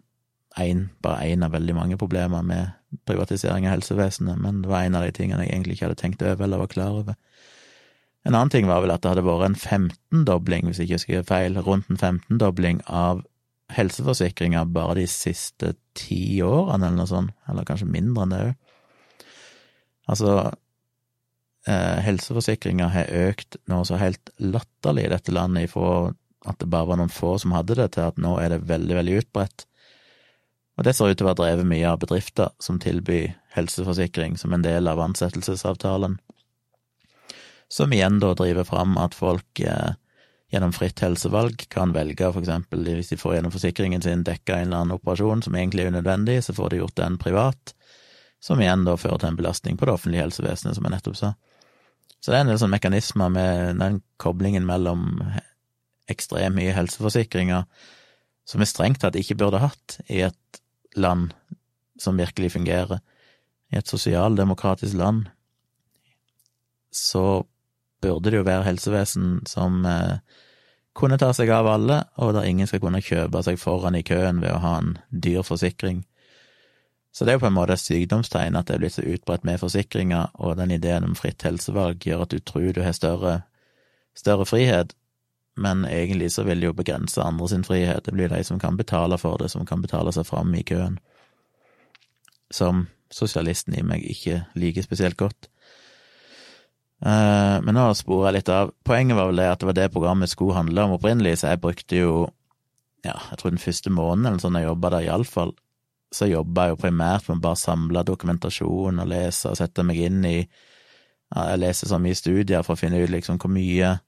en, 0.58 0.90
bare 1.04 1.30
én 1.30 1.46
av 1.46 1.54
veldig 1.54 1.76
mange 1.78 1.98
problemer 1.98 2.42
med 2.44 2.72
privatisering 3.06 3.68
av 3.68 3.78
helsevesenet, 3.78 4.40
men 4.42 4.64
det 4.64 4.72
var 4.72 4.86
en 4.86 4.98
av 4.98 5.06
de 5.06 5.14
tingene 5.14 5.46
jeg 5.46 5.54
egentlig 5.54 5.78
ikke 5.78 5.90
hadde 5.90 6.02
tenkt 6.02 6.24
over 6.26 6.46
eller 6.46 6.64
var 6.64 6.72
klar 6.72 7.02
over. 7.04 7.18
En 8.28 8.36
annen 8.36 8.52
ting 8.52 8.68
var 8.68 8.82
vel 8.84 8.92
at 8.92 9.04
det 9.04 9.14
hadde 9.14 9.26
vært 9.28 9.48
en 9.48 9.60
15-dobling, 9.60 10.68
hvis 10.68 10.82
jeg 10.82 10.90
ikke 10.90 11.00
husker 11.00 11.28
feil, 11.30 11.60
rundt 11.64 11.92
en 11.94 12.00
15-dobling 12.00 12.82
av 12.86 13.22
helseforsikringer 13.74 14.66
bare 14.74 14.98
de 15.00 15.06
siste 15.10 15.76
ti 15.98 16.42
årene, 16.44 16.90
eller 16.90 16.98
noe 16.98 17.10
sånt, 17.10 17.36
eller 17.50 17.68
kanskje 17.68 17.90
mindre 17.92 18.26
enn 18.26 18.34
det 18.34 18.42
òg. 18.48 18.58
Altså, 20.10 20.34
eh, 21.70 21.98
helseforsikringer 22.08 22.92
har 22.96 23.14
økt 23.30 23.60
noe 23.70 23.86
så 23.86 24.00
helt 24.02 24.34
latterlig 24.42 25.06
i 25.06 25.14
dette 25.14 25.36
landet, 25.36 25.70
ifra 25.70 26.12
at 26.50 26.60
det 26.60 26.70
bare 26.72 26.90
var 26.90 27.00
noen 27.00 27.14
få 27.14 27.36
som 27.42 27.54
hadde 27.54 27.78
det, 27.78 27.92
til 27.94 28.10
at 28.10 28.20
nå 28.22 28.38
er 28.42 28.56
det 28.56 28.66
veldig, 28.68 28.96
veldig 29.00 29.18
utbredt. 29.22 29.69
Og 30.80 30.86
det 30.88 30.94
ser 30.96 31.12
ut 31.12 31.20
til 31.20 31.28
å 31.28 31.34
være 31.34 31.42
drevet 31.42 31.68
mye 31.68 31.88
av 31.92 32.00
bedrifter 32.00 32.54
som 32.64 32.80
tilbyr 32.80 33.34
helseforsikring 33.58 34.38
som 34.40 34.54
en 34.56 34.64
del 34.64 34.88
av 34.88 35.02
ansettelsesavtalen 35.04 36.16
som 37.70 37.92
igjen 37.94 38.22
da 38.24 38.32
driver 38.34 38.64
fram 38.64 38.96
at 38.98 39.18
folk 39.18 39.60
eh, 39.60 39.98
gjennom 40.50 40.72
fritt 40.74 41.04
helsevalg 41.04 41.68
kan 41.70 41.92
velge, 41.94 42.32
for 42.34 42.42
eksempel 42.42 42.88
hvis 42.88 43.12
de 43.12 43.20
får 43.20 43.36
gjennom 43.36 43.54
forsikringen 43.54 44.02
sin 44.02 44.24
dekka 44.26 44.56
en 44.56 44.70
eller 44.70 44.80
annen 44.80 44.96
operasjon 44.96 45.44
som 45.46 45.58
egentlig 45.60 45.86
er 45.86 45.92
unødvendig, 45.94 46.40
så 46.44 46.56
får 46.58 46.72
de 46.72 46.80
gjort 46.82 46.98
den 46.98 47.20
privat, 47.22 47.76
som 48.42 48.62
igjen 48.64 48.88
da 48.88 48.96
fører 48.98 49.22
til 49.22 49.30
en 49.30 49.38
belastning 49.38 49.78
på 49.78 49.86
det 49.86 49.94
offentlige 49.94 50.26
helsevesenet, 50.26 50.80
som 50.80 50.88
jeg 50.88 50.96
nettopp 50.96 51.20
sa. 51.20 51.34
Så 52.18 52.32
det 52.32 52.40
er 52.40 52.48
en 52.48 52.52
del 52.54 52.60
sånne 52.64 52.80
mekanismer 52.80 53.36
med 53.36 53.84
den 53.84 54.02
koblingen 54.18 54.66
mellom 54.68 55.06
ekstremt 56.10 56.58
mye 56.58 56.74
helseforsikringer 56.74 57.68
som 58.50 58.64
vi 58.64 58.68
strengt 58.68 59.04
tatt 59.04 59.20
ikke 59.20 59.38
burde 59.38 59.62
hatt 59.62 60.00
i 60.10 60.24
et 60.26 60.59
land 60.96 61.34
som 62.00 62.18
virkelig 62.18 62.52
fungerer. 62.52 63.00
I 63.72 63.78
et 63.78 63.88
sosialdemokratisk 63.88 64.98
land 64.98 65.28
så 66.92 67.46
burde 68.02 68.32
det 68.32 68.40
jo 68.40 68.48
være 68.48 68.66
helsevesen 68.66 69.42
som 69.48 69.84
eh, 69.86 70.20
kunne 70.98 71.20
ta 71.22 71.32
seg 71.36 71.52
av 71.54 71.68
alle, 71.70 72.02
og 72.18 72.34
der 72.36 72.48
ingen 72.50 72.68
skal 72.68 72.82
kunne 72.84 73.04
kjøpe 73.04 73.44
seg 73.46 73.60
foran 73.62 73.98
i 74.00 74.04
køen 74.04 74.42
ved 74.44 74.56
å 74.56 74.64
ha 74.64 74.78
en 74.80 74.96
dyr 75.10 75.44
forsikring. 75.46 76.04
Så 77.12 77.26
det 77.26 77.34
er 77.34 77.40
jo 77.40 77.44
på 77.46 77.50
en 77.50 77.58
måte 77.58 77.76
et 77.76 77.84
sykdomstegn 77.84 78.58
at 78.58 78.70
det 78.70 78.76
er 78.76 78.84
blitt 78.84 78.96
så 78.98 79.06
utbredt 79.06 79.46
med 79.48 79.62
forsikringer, 79.62 80.34
og 80.36 80.58
den 80.60 80.74
ideen 80.76 81.08
om 81.08 81.18
fritt 81.18 81.44
helsevalg 81.46 82.06
gjør 82.06 82.26
at 82.26 82.34
du 82.34 82.40
tror 82.40 82.72
du 82.74 82.82
har 82.86 82.96
større, 82.98 83.42
større 84.18 84.46
frihet, 84.50 84.94
men 85.60 85.84
egentlig 85.86 86.32
så 86.32 86.46
vil 86.48 86.62
det 86.62 86.70
jo 86.70 86.78
begrense 86.78 87.22
andre 87.24 87.50
sin 87.52 87.66
frihet. 87.68 88.06
Det 88.06 88.16
blir 88.16 88.32
de 88.32 88.40
som 88.48 88.60
kan 88.60 88.78
betale 88.80 89.18
for 89.20 89.38
det, 89.42 89.52
som 89.52 89.66
kan 89.68 89.84
betale 89.84 90.14
seg 90.16 90.28
fram 90.28 90.54
i 90.56 90.64
køen. 90.64 90.98
Som 92.52 92.88
sosialisten 93.12 93.76
i 93.76 93.84
meg 93.86 94.06
ikke 94.08 94.44
liker 94.60 94.86
spesielt 94.86 95.18
godt. 95.20 95.50
Uh, 97.00 97.60
men 97.64 97.78
nå 97.78 97.86
sporer 97.96 98.30
jeg 98.30 98.38
litt 98.40 98.52
av. 98.54 98.74
Poenget 98.88 99.18
var 99.20 99.30
vel 99.30 99.40
det 99.40 99.48
at 99.52 99.62
det 99.62 99.70
var 99.70 99.78
det 99.78 99.92
programmet 99.94 100.32
skulle 100.32 100.58
handle 100.58 100.86
om 100.86 100.98
opprinnelig, 100.98 101.40
så 101.40 101.54
jeg 101.54 101.64
brukte 101.64 102.02
jo, 102.02 102.14
ja, 103.06 103.16
jeg 103.32 103.40
tror 103.40 103.56
den 103.56 103.64
første 103.64 103.94
måneden 103.94 104.34
eller 104.34 104.44
sånn 104.44 104.60
jeg 104.60 104.68
jobba 104.68 104.94
der, 104.96 105.08
iallfall, 105.08 105.54
så 106.16 106.28
jobba 106.28 106.68
jeg 106.68 106.76
jo 106.76 106.82
primært 106.82 107.30
med 107.30 107.40
å 107.40 107.46
bare 107.46 107.62
samle 107.62 108.04
dokumentasjon 108.08 109.00
og 109.04 109.10
lese 109.12 109.52
og 109.52 109.60
sette 109.60 109.86
meg 109.86 110.00
inn 110.08 110.24
i 110.26 110.38
ja, 110.40 111.44
Jeg 111.52 111.60
leser 111.62 111.92
så 111.92 112.00
mye 112.02 112.18
studier 112.18 112.64
for 112.66 112.74
å 112.74 112.80
finne 112.80 113.00
ut 113.04 113.12
liksom 113.14 113.38
hvor 113.40 113.52
mye 113.54 114.00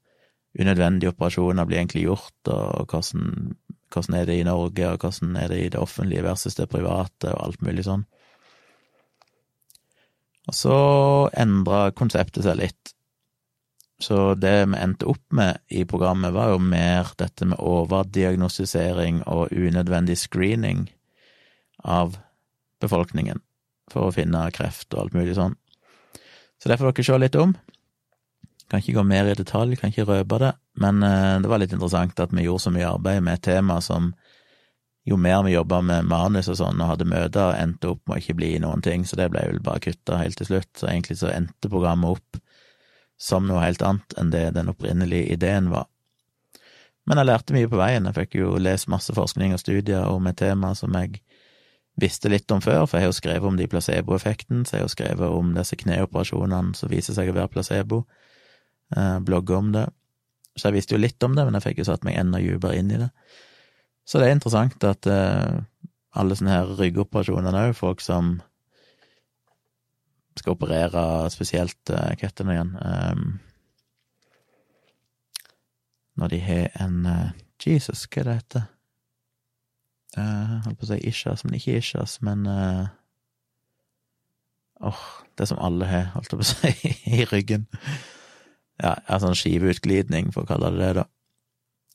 unødvendige 0.59 1.13
operasjoner 1.13 1.67
blir 1.67 1.81
egentlig 1.81 2.05
gjort, 2.05 2.51
og 2.51 2.91
hvordan, 2.91 3.53
hvordan 3.93 4.17
er 4.17 4.25
det 4.27 4.39
i 4.39 4.47
Norge, 4.47 4.87
og 4.87 5.03
hvordan 5.03 5.35
er 5.39 5.51
det 5.51 5.59
i 5.59 5.69
det 5.73 5.79
offentlige 5.79 6.25
versus 6.25 6.57
det 6.57 6.69
private, 6.71 7.31
og 7.31 7.45
alt 7.45 7.61
mulig 7.65 7.85
sånn. 7.87 8.07
Og 10.49 10.57
så 10.57 10.79
endra 11.37 11.91
konseptet 11.95 12.43
seg 12.43 12.59
litt. 12.59 12.95
Så 14.01 14.33
det 14.33 14.55
vi 14.65 14.79
endte 14.81 15.05
opp 15.11 15.23
med 15.37 15.61
i 15.69 15.85
programmet, 15.85 16.33
var 16.33 16.55
jo 16.55 16.61
mer 16.63 17.13
dette 17.21 17.45
med 17.45 17.61
overdiagnostisering 17.61 19.21
og 19.29 19.53
unødvendig 19.53 20.17
screening 20.17 20.87
av 21.85 22.17
befolkningen 22.81 23.39
for 23.91 24.09
å 24.09 24.15
finne 24.15 24.47
kreft 24.55 24.89
og 24.95 25.05
alt 25.05 25.17
mulig 25.17 25.37
sånn. 25.37 25.53
Så 26.61 26.69
det 26.69 26.79
får 26.81 26.91
dere 26.91 27.05
se 27.05 27.19
litt 27.21 27.37
om. 27.37 27.53
Kan 28.71 28.79
ikke 28.79 28.95
gå 29.01 29.03
mer 29.03 29.27
i 29.27 29.35
detalj, 29.35 29.75
kan 29.75 29.91
ikke 29.91 30.07
røpe 30.07 30.37
det, 30.39 30.53
men 30.79 31.03
eh, 31.03 31.39
det 31.43 31.49
var 31.51 31.59
litt 31.59 31.73
interessant 31.75 32.19
at 32.23 32.31
vi 32.31 32.45
gjorde 32.45 32.63
så 32.63 32.71
mye 32.71 32.87
arbeid 32.87 33.25
med 33.25 33.39
et 33.39 33.47
tema 33.49 33.81
som 33.83 34.13
jo 35.03 35.17
mer 35.17 35.41
vi 35.43 35.55
jobba 35.55 35.81
med 35.81 36.05
manus 36.07 36.47
og 36.51 36.59
sånn 36.59 36.79
og 36.79 36.91
hadde 36.93 37.09
møter, 37.09 37.55
endte 37.57 37.89
opp 37.91 38.03
med 38.05 38.15
å 38.15 38.21
ikke 38.21 38.37
bli 38.37 38.51
noen 38.61 38.83
ting, 38.85 39.03
så 39.05 39.17
det 39.17 39.31
ble 39.33 39.43
vel 39.49 39.61
bare 39.65 39.81
kutta 39.83 40.19
helt 40.21 40.37
til 40.37 40.47
slutt. 40.47 40.69
Så 40.77 40.87
egentlig 40.91 41.17
så 41.19 41.31
endte 41.33 41.71
programmet 41.73 42.19
opp 42.19 42.41
som 43.21 43.47
noe 43.49 43.63
helt 43.65 43.81
annet 43.85 44.15
enn 44.17 44.31
det 44.33 44.47
den 44.55 44.69
opprinnelige 44.71 45.33
ideen 45.35 45.71
var. 45.73 45.89
Men 47.09 47.17
jeg 47.17 47.29
lærte 47.31 47.55
mye 47.57 47.69
på 47.69 47.79
veien, 47.81 48.05
jeg 48.07 48.17
fikk 48.17 48.37
jo 48.37 48.55
lest 48.61 48.89
masse 48.93 49.13
forskning 49.13 49.55
og 49.55 49.61
studier 49.61 50.05
om 50.09 50.27
et 50.29 50.37
tema 50.37 50.73
som 50.77 50.93
jeg 50.97 51.23
visste 52.01 52.29
litt 52.31 52.49
om 52.53 52.61
før, 52.63 52.85
for 52.85 52.97
jeg 52.97 53.07
har 53.07 53.11
jo 53.11 53.17
skrevet 53.17 53.47
om 53.49 53.57
de 53.57 53.67
placeboeffekten, 53.69 54.63
så 54.65 54.75
jeg 54.75 54.83
har 54.83 54.87
jo 54.87 54.93
skrevet 54.93 55.37
om 55.41 55.51
disse 55.57 55.77
kneoperasjonene 55.81 56.77
som 56.77 56.91
viser 56.93 57.17
seg 57.17 57.29
å 57.29 57.35
være 57.35 57.51
placebo, 57.51 58.03
eh, 58.97 59.17
blogger 59.25 59.57
om 59.57 59.71
det. 59.75 59.87
Så 60.55 60.67
jeg 60.67 60.79
visste 60.79 60.95
jo 60.95 61.01
litt 61.01 61.23
om 61.23 61.35
det, 61.37 61.45
men 61.47 61.57
jeg 61.57 61.69
fikk 61.69 61.81
jo 61.81 61.87
satt 61.87 62.05
meg 62.07 62.19
enda 62.19 62.41
dypere 62.43 62.77
inn 62.79 62.91
i 62.91 62.99
det. 62.99 63.09
Så 64.05 64.19
det 64.19 64.27
er 64.27 64.35
interessant 64.35 64.83
at 64.83 65.07
uh, 65.07 65.61
alle 66.19 66.35
sånne 66.35 66.55
her 66.55 66.73
ryggoperasjoner 66.79 67.55
òg, 67.55 67.75
folk 67.77 68.03
som 68.03 68.39
skal 70.35 70.55
operere 70.57 71.03
spesielt 71.31 71.93
uh, 71.93 72.11
kettene 72.19 72.55
igjen 72.55 72.75
um, 72.79 73.25
Når 76.19 76.31
de 76.33 76.39
har 76.43 76.77
en 76.83 77.05
uh, 77.07 77.31
Jesus, 77.61 78.07
hva 78.09 78.21
er 78.21 78.27
det 78.27 78.37
heter? 78.41 78.69
Uh, 80.17 80.57
holdt 80.65 80.79
på 80.81 80.87
å 80.87 80.89
si 80.89 80.97
Ishas, 81.07 81.45
men 81.45 81.55
ikke 81.55 81.77
Ishas, 81.79 82.17
men 82.25 82.43
uh, 82.49 82.89
oh, 84.83 85.03
det 85.39 85.47
som 85.47 85.61
alle 85.63 85.87
har, 85.87 86.09
holdt 86.15 86.33
jeg 86.33 86.41
på 86.41 86.47
å 86.47 86.49
si, 86.49 86.91
i 87.21 87.27
ryggen. 87.31 87.69
Ja, 88.81 88.95
altså 89.05 89.29
en 89.29 89.37
skiveutglidning, 89.37 90.31
for 90.33 90.43
å 90.43 90.49
kalle 90.49 90.71
det 90.73 90.81
det, 90.81 90.93
da. 91.01 91.07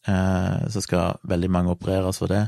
Eh, 0.06 0.66
så 0.70 0.82
skal 0.84 1.18
veldig 1.26 1.50
mange 1.50 1.74
opereres 1.74 2.20
for 2.22 2.30
det. 2.30 2.44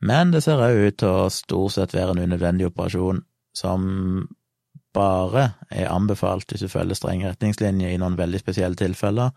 Men 0.00 0.32
det 0.32 0.42
ser 0.46 0.62
òg 0.64 0.78
ut 0.80 1.00
til 1.02 1.12
å 1.12 1.32
stort 1.32 1.76
sett 1.76 1.94
være 1.94 2.14
en 2.14 2.22
unødvendig 2.24 2.70
operasjon 2.70 3.20
som 3.56 3.82
bare 4.96 5.42
er 5.70 5.90
anbefalt 5.90 6.50
hvis 6.50 6.64
du 6.64 6.70
følger 6.72 6.98
strenge 6.98 7.28
retningslinjer 7.28 7.92
i 7.92 7.98
noen 8.00 8.16
veldig 8.18 8.40
spesielle 8.40 8.78
tilfeller, 8.78 9.34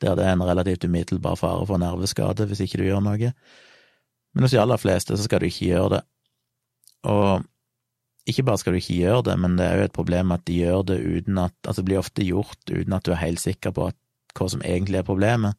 der 0.00 0.14
det 0.16 0.24
er 0.24 0.36
en 0.36 0.46
relativt 0.46 0.86
umiddelbar 0.86 1.36
fare 1.40 1.66
for 1.66 1.82
nerveskade 1.82 2.46
hvis 2.46 2.62
ikke 2.64 2.78
du 2.80 2.86
gjør 2.86 3.02
noe. 3.04 3.32
Men 4.32 4.46
hos 4.46 4.54
de 4.54 4.62
aller 4.62 4.78
fleste 4.80 5.16
så 5.16 5.26
skal 5.26 5.42
du 5.42 5.48
ikke 5.48 5.72
gjøre 5.72 5.96
det. 5.96 6.02
Og 7.10 7.42
ikke 8.28 8.44
bare 8.46 8.60
skal 8.60 8.74
du 8.74 8.80
ikke 8.80 8.98
gjøre 9.00 9.24
det, 9.30 9.34
men 9.40 9.56
det 9.58 9.66
er 9.66 9.78
jo 9.78 9.88
et 9.88 9.96
problem 9.96 10.32
at 10.34 10.44
de 10.48 10.60
gjør 10.60 10.84
det 10.90 10.98
uten 11.00 11.40
at 11.40 11.54
Altså, 11.66 11.82
det 11.82 11.88
blir 11.90 12.02
ofte 12.02 12.26
gjort 12.26 12.70
uten 12.70 12.96
at 12.96 13.06
du 13.06 13.12
er 13.12 13.22
helt 13.22 13.40
sikker 13.42 13.74
på 13.74 13.88
at, 13.90 13.96
hva 14.38 14.48
som 14.52 14.62
egentlig 14.62 15.00
er 15.00 15.06
problemet. 15.08 15.56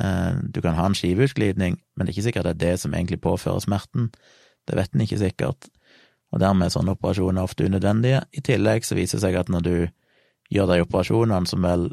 Eh, 0.00 0.32
du 0.54 0.60
kan 0.64 0.74
ha 0.74 0.86
en 0.88 0.96
skiveutglidning, 0.96 1.78
men 1.78 2.06
det 2.06 2.12
er 2.12 2.16
ikke 2.16 2.26
sikkert 2.28 2.48
det 2.48 2.56
er 2.56 2.64
det 2.64 2.80
som 2.80 2.94
egentlig 2.94 3.20
påfører 3.20 3.64
smerten. 3.64 4.10
Det 4.68 4.76
vet 4.76 4.94
en 4.94 5.04
ikke 5.04 5.20
sikkert, 5.20 5.68
og 6.32 6.42
dermed 6.42 6.66
er 6.66 6.74
sånne 6.74 6.96
operasjoner 6.96 7.44
ofte 7.44 7.68
unødvendige. 7.68 8.24
I 8.32 8.44
tillegg 8.44 8.84
så 8.84 8.98
viser 8.98 9.18
det 9.18 9.26
seg 9.26 9.38
at 9.40 9.52
når 9.52 9.64
du 9.64 9.74
gjør 10.52 10.72
de 10.72 10.82
operasjonene, 10.84 11.46
som 11.48 11.64
vel 11.64 11.90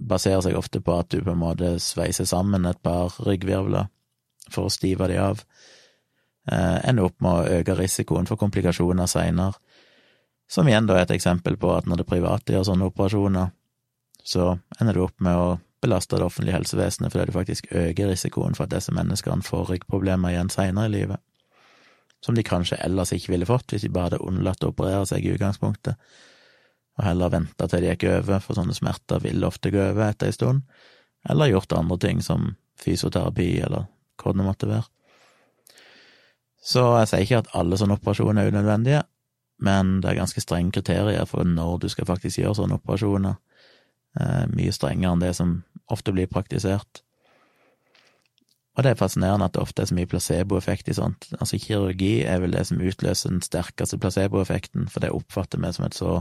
baserer 0.00 0.44
seg 0.44 0.56
ofte 0.56 0.80
på 0.84 0.96
at 0.96 1.10
du 1.12 1.20
på 1.24 1.34
en 1.34 1.42
måte 1.42 1.74
sveiser 1.82 2.28
sammen 2.28 2.66
et 2.68 2.80
par 2.82 3.12
ryggvirvler 3.20 3.88
for 4.50 4.66
å 4.66 4.72
stive 4.72 5.08
de 5.10 5.18
av, 5.20 5.44
ender 6.50 7.06
opp 7.06 7.20
med 7.22 7.30
å 7.30 7.60
øke 7.60 7.76
risikoen 7.78 8.26
for 8.28 8.40
komplikasjoner 8.40 9.06
seinere. 9.10 9.58
Som 10.50 10.66
igjen 10.66 10.88
da 10.88 10.96
er 10.98 11.06
et 11.06 11.14
eksempel 11.14 11.54
på 11.60 11.70
at 11.76 11.86
når 11.86 12.02
det 12.02 12.08
private 12.10 12.54
gjør 12.56 12.66
sånne 12.66 12.88
operasjoner, 12.90 13.52
så 14.26 14.56
ender 14.80 14.96
du 14.96 15.04
opp 15.04 15.22
med 15.22 15.38
å 15.38 15.50
belaste 15.80 16.18
det 16.18 16.26
offentlige 16.26 16.58
helsevesenet 16.58 17.12
fordi 17.12 17.30
du 17.30 17.36
faktisk 17.36 17.70
øker 17.70 18.10
risikoen 18.10 18.56
for 18.56 18.66
at 18.66 18.74
disse 18.74 18.92
menneskene 18.92 19.46
får 19.46 19.70
ryggproblemer 19.70 20.34
igjen 20.34 20.50
seinere 20.52 20.90
i 20.90 20.94
livet, 20.96 21.22
som 22.20 22.36
de 22.36 22.44
kanskje 22.44 22.80
ellers 22.84 23.14
ikke 23.16 23.32
ville 23.32 23.48
fått 23.48 23.72
hvis 23.72 23.86
de 23.86 23.92
bare 23.94 24.10
hadde 24.10 24.24
unnlatt 24.26 24.66
å 24.66 24.72
operere 24.74 25.06
seg 25.08 25.24
i 25.24 25.32
utgangspunktet, 25.36 25.96
og 26.98 27.06
heller 27.06 27.32
venta 27.32 27.68
til 27.70 27.84
de 27.84 27.94
gikk 27.94 28.08
over, 28.10 28.42
for 28.44 28.58
sånne 28.58 28.76
smerter 28.76 29.22
vil 29.24 29.46
ofte 29.46 29.72
gå 29.72 29.80
over 29.92 30.10
etter 30.10 30.28
ei 30.28 30.36
stund, 30.36 30.66
eller 31.30 31.52
gjort 31.52 31.78
andre 31.78 31.96
ting 32.02 32.20
som 32.24 32.56
fysioterapi 32.80 33.52
eller 33.64 33.86
hva 34.20 34.34
det 34.36 34.44
måtte 34.44 34.68
være. 34.68 34.88
Så 36.60 36.82
jeg 37.00 37.08
sier 37.08 37.24
ikke 37.24 37.42
at 37.44 37.52
alle 37.56 37.78
sånne 37.80 37.96
operasjoner 37.96 38.44
er 38.44 38.52
unødvendige, 38.52 39.02
men 39.60 39.98
det 40.00 40.10
er 40.10 40.20
ganske 40.20 40.42
strenge 40.44 40.74
kriterier 40.76 41.24
for 41.28 41.44
når 41.44 41.78
du 41.82 41.88
skal 41.92 42.08
faktisk 42.08 42.40
gjøre 42.40 42.58
sånne 42.58 42.76
operasjoner 42.80 43.38
Eh, 44.18 44.46
mye 44.50 44.72
strengere 44.74 45.14
enn 45.14 45.22
det 45.22 45.36
som 45.38 45.60
ofte 45.90 46.10
blir 46.14 46.30
praktisert. 46.30 47.04
Og 48.74 48.82
det 48.82 48.92
er 48.92 48.98
fascinerende 48.98 49.46
at 49.46 49.54
det 49.54 49.62
ofte 49.62 49.84
er 49.84 49.90
så 49.90 49.96
mye 49.98 50.08
placeboeffekt 50.10 50.90
i 50.90 50.96
sånt. 50.96 51.28
Altså, 51.38 51.60
kirurgi 51.62 52.24
er 52.26 52.40
vel 52.42 52.54
det 52.54 52.64
som 52.66 52.82
utløser 52.82 53.34
den 53.34 53.44
sterkeste 53.44 53.98
placeboeffekten, 54.02 54.88
for 54.90 55.04
det 55.04 55.12
oppfatter 55.14 55.62
vi 55.62 55.72
som 55.76 55.86
et 55.86 55.98
så 55.98 56.16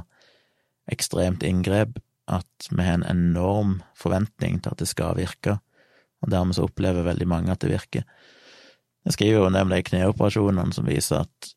ekstremt 0.89 1.45
inngrep 1.45 1.97
at 2.29 2.69
vi 2.69 2.85
har 2.85 2.99
en 2.99 3.09
enorm 3.09 3.79
forventning 3.97 4.59
til 4.61 4.73
at 4.73 4.81
det 4.81 4.89
skal 4.89 5.17
virke, 5.17 5.57
og 6.21 6.33
dermed 6.33 6.57
så 6.57 6.67
opplever 6.67 7.07
veldig 7.07 7.29
mange 7.29 7.53
at 7.53 7.61
det 7.63 7.71
virker. 7.73 8.05
Jeg 9.07 9.15
skriver 9.15 9.45
jo 9.45 9.53
nemlig 9.53 9.79
de 9.79 9.89
kneoperasjonene 9.93 10.75
som 10.75 10.87
viser 10.89 11.23
at 11.23 11.53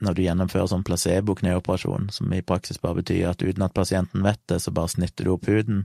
når 0.00 0.16
du 0.16 0.22
gjennomfører 0.24 0.70
sånn 0.70 0.84
placebo-kneoperasjon, 0.86 2.08
som 2.14 2.32
i 2.32 2.42
praksis 2.46 2.80
bare 2.80 3.00
betyr 3.02 3.32
at 3.32 3.42
uten 3.42 3.64
at 3.66 3.76
pasienten 3.76 4.24
vet 4.24 4.40
det, 4.48 4.60
så 4.64 4.72
bare 4.72 4.92
snitter 4.92 5.26
du 5.26 5.34
opp 5.34 5.48
huden 5.50 5.84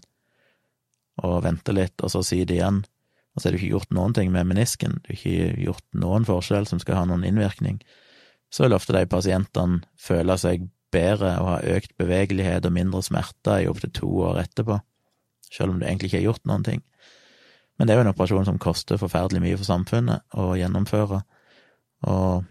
og 1.24 1.42
venter 1.46 1.76
litt, 1.76 1.96
og 2.04 2.12
så 2.12 2.22
sier 2.24 2.48
det 2.48 2.60
igjen, 2.60 2.84
og 3.36 3.42
så 3.42 3.48
har 3.48 3.56
du 3.56 3.60
ikke 3.60 3.74
gjort 3.74 3.94
noen 3.96 4.16
ting 4.16 4.32
med 4.32 4.48
menisken, 4.48 5.00
du 5.04 5.12
har 5.12 5.20
ikke 5.20 5.66
gjort 5.66 5.86
noen 6.06 6.28
forskjell 6.28 6.68
som 6.70 6.80
skal 6.80 7.02
ha 7.02 7.04
noen 7.10 7.26
innvirkning, 7.28 7.82
så 8.52 8.66
vil 8.66 8.76
ofte 8.78 8.96
de 8.96 9.04
pasientene 9.10 9.82
føle 10.00 10.38
seg 10.40 10.70
bedre 10.96 11.34
og 11.42 11.50
ha 11.50 11.76
økt 11.76 11.96
bevegelighet 12.00 12.68
og 12.68 12.76
mindre 12.76 13.02
smerter 13.04 13.64
i 13.64 13.70
opptil 13.72 13.92
to 13.96 14.12
år 14.30 14.44
etterpå, 14.46 14.80
selv 15.52 15.74
om 15.74 15.80
du 15.82 15.88
egentlig 15.88 16.12
ikke 16.12 16.22
har 16.22 16.30
gjort 16.30 16.48
noen 16.48 16.68
ting. 16.68 16.86
Men 17.76 17.88
det 17.88 17.94
er 17.94 18.00
jo 18.00 18.06
en 18.06 18.12
operasjon 18.14 18.48
som 18.48 18.60
koster 18.62 19.00
forferdelig 19.00 19.42
mye 19.44 19.58
for 19.60 19.68
samfunnet 19.68 20.38
å 20.40 20.54
gjennomføre, 20.56 21.22
og 22.06 22.46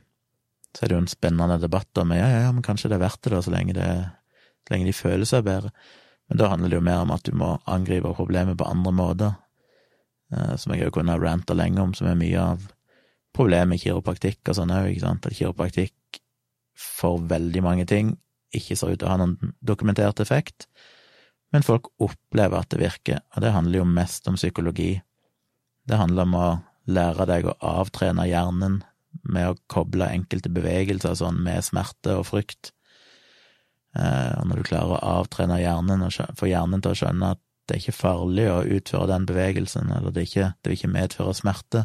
så 0.75 0.83
er 0.83 0.91
det 0.91 0.97
jo 0.97 1.03
en 1.05 1.11
spennende 1.11 1.59
debatt 1.63 2.03
om 2.03 2.13
ja, 2.17 2.27
ja, 2.27 2.41
ja, 2.49 2.53
men 2.53 2.65
kanskje 2.67 2.91
det 2.91 2.99
er 2.99 3.05
verdt 3.05 3.23
det, 3.23 3.33
da, 3.37 3.43
så 3.47 3.53
lenge, 3.55 3.77
det, 3.77 3.89
så 4.67 4.75
lenge 4.75 4.89
de 4.89 4.97
føler 4.97 5.29
seg 5.29 5.45
bedre. 5.47 5.71
Men 6.29 6.41
da 6.41 6.49
handler 6.51 6.73
det 6.73 6.81
jo 6.81 6.87
mer 6.89 7.05
om 7.05 7.13
at 7.15 7.25
du 7.27 7.37
må 7.37 7.53
angripe 7.71 8.15
problemet 8.17 8.59
på 8.59 8.67
andre 8.67 8.93
måter, 8.97 9.37
eh, 10.35 10.57
som 10.59 10.75
jeg 10.75 10.89
jo 10.89 10.95
kunne 10.97 11.15
ha 11.15 11.21
ranta 11.21 11.55
lenge 11.57 11.83
om, 11.83 11.95
som 11.95 12.11
er 12.11 12.19
mye 12.19 12.43
av 12.43 12.67
problemet 13.35 13.79
i 13.79 13.87
kiropraktikk 13.87 14.51
og 14.51 14.59
sånn 14.59 14.75
òg, 14.75 14.91
ikke 14.91 15.07
sant, 15.07 15.31
at 15.31 15.39
kiropraktikk 15.39 16.21
for 16.75 17.23
veldig 17.31 17.63
mange 17.63 17.87
ting 17.87 18.17
ikke 18.55 18.77
ser 18.79 18.95
ut 18.95 19.01
til 19.01 19.09
å 19.09 19.15
ha 19.15 19.19
noen 19.21 19.55
dokumentert 19.63 20.23
effekt, 20.23 20.69
men 21.55 21.67
folk 21.67 21.93
opplever 22.03 22.59
at 22.59 22.71
det 22.75 22.83
virker, 22.83 23.23
og 23.35 23.43
det 23.45 23.55
handler 23.55 23.83
jo 23.83 23.87
mest 23.87 24.27
om 24.31 24.39
psykologi. 24.39 24.97
Det 25.85 26.01
handler 26.01 26.29
om 26.29 26.37
å 26.38 26.49
lære 26.90 27.27
deg 27.29 27.49
å 27.49 27.57
avtrene 27.64 28.27
hjernen 28.29 28.83
med 29.23 29.51
å 29.51 29.59
koble 29.70 30.09
enkelte 30.11 30.51
bevegelser 30.53 31.16
sånn 31.18 31.40
med 31.44 31.64
smerte 31.64 32.16
og 32.18 32.27
frykt. 32.29 32.73
Eh, 33.94 34.33
og 34.40 34.49
når 34.51 34.61
du 34.61 34.68
klarer 34.68 34.97
å 34.97 35.18
avtrene 35.20 35.61
hjernen 35.62 36.05
og 36.07 36.16
få 36.38 36.51
hjernen 36.51 36.83
til 36.83 36.94
å 36.94 36.99
skjønne 36.99 37.35
at 37.37 37.42
det 37.64 37.77
er 37.77 37.81
ikke 37.81 37.97
farlig 37.97 38.49
å 38.53 38.64
utføre 38.77 39.09
den 39.09 39.29
bevegelsen, 39.29 39.92
eller 39.94 40.12
det, 40.12 40.27
ikke, 40.29 40.51
det 40.61 40.70
vil 40.70 40.79
ikke 40.79 40.92
medføre 40.92 41.37
smerte, 41.37 41.85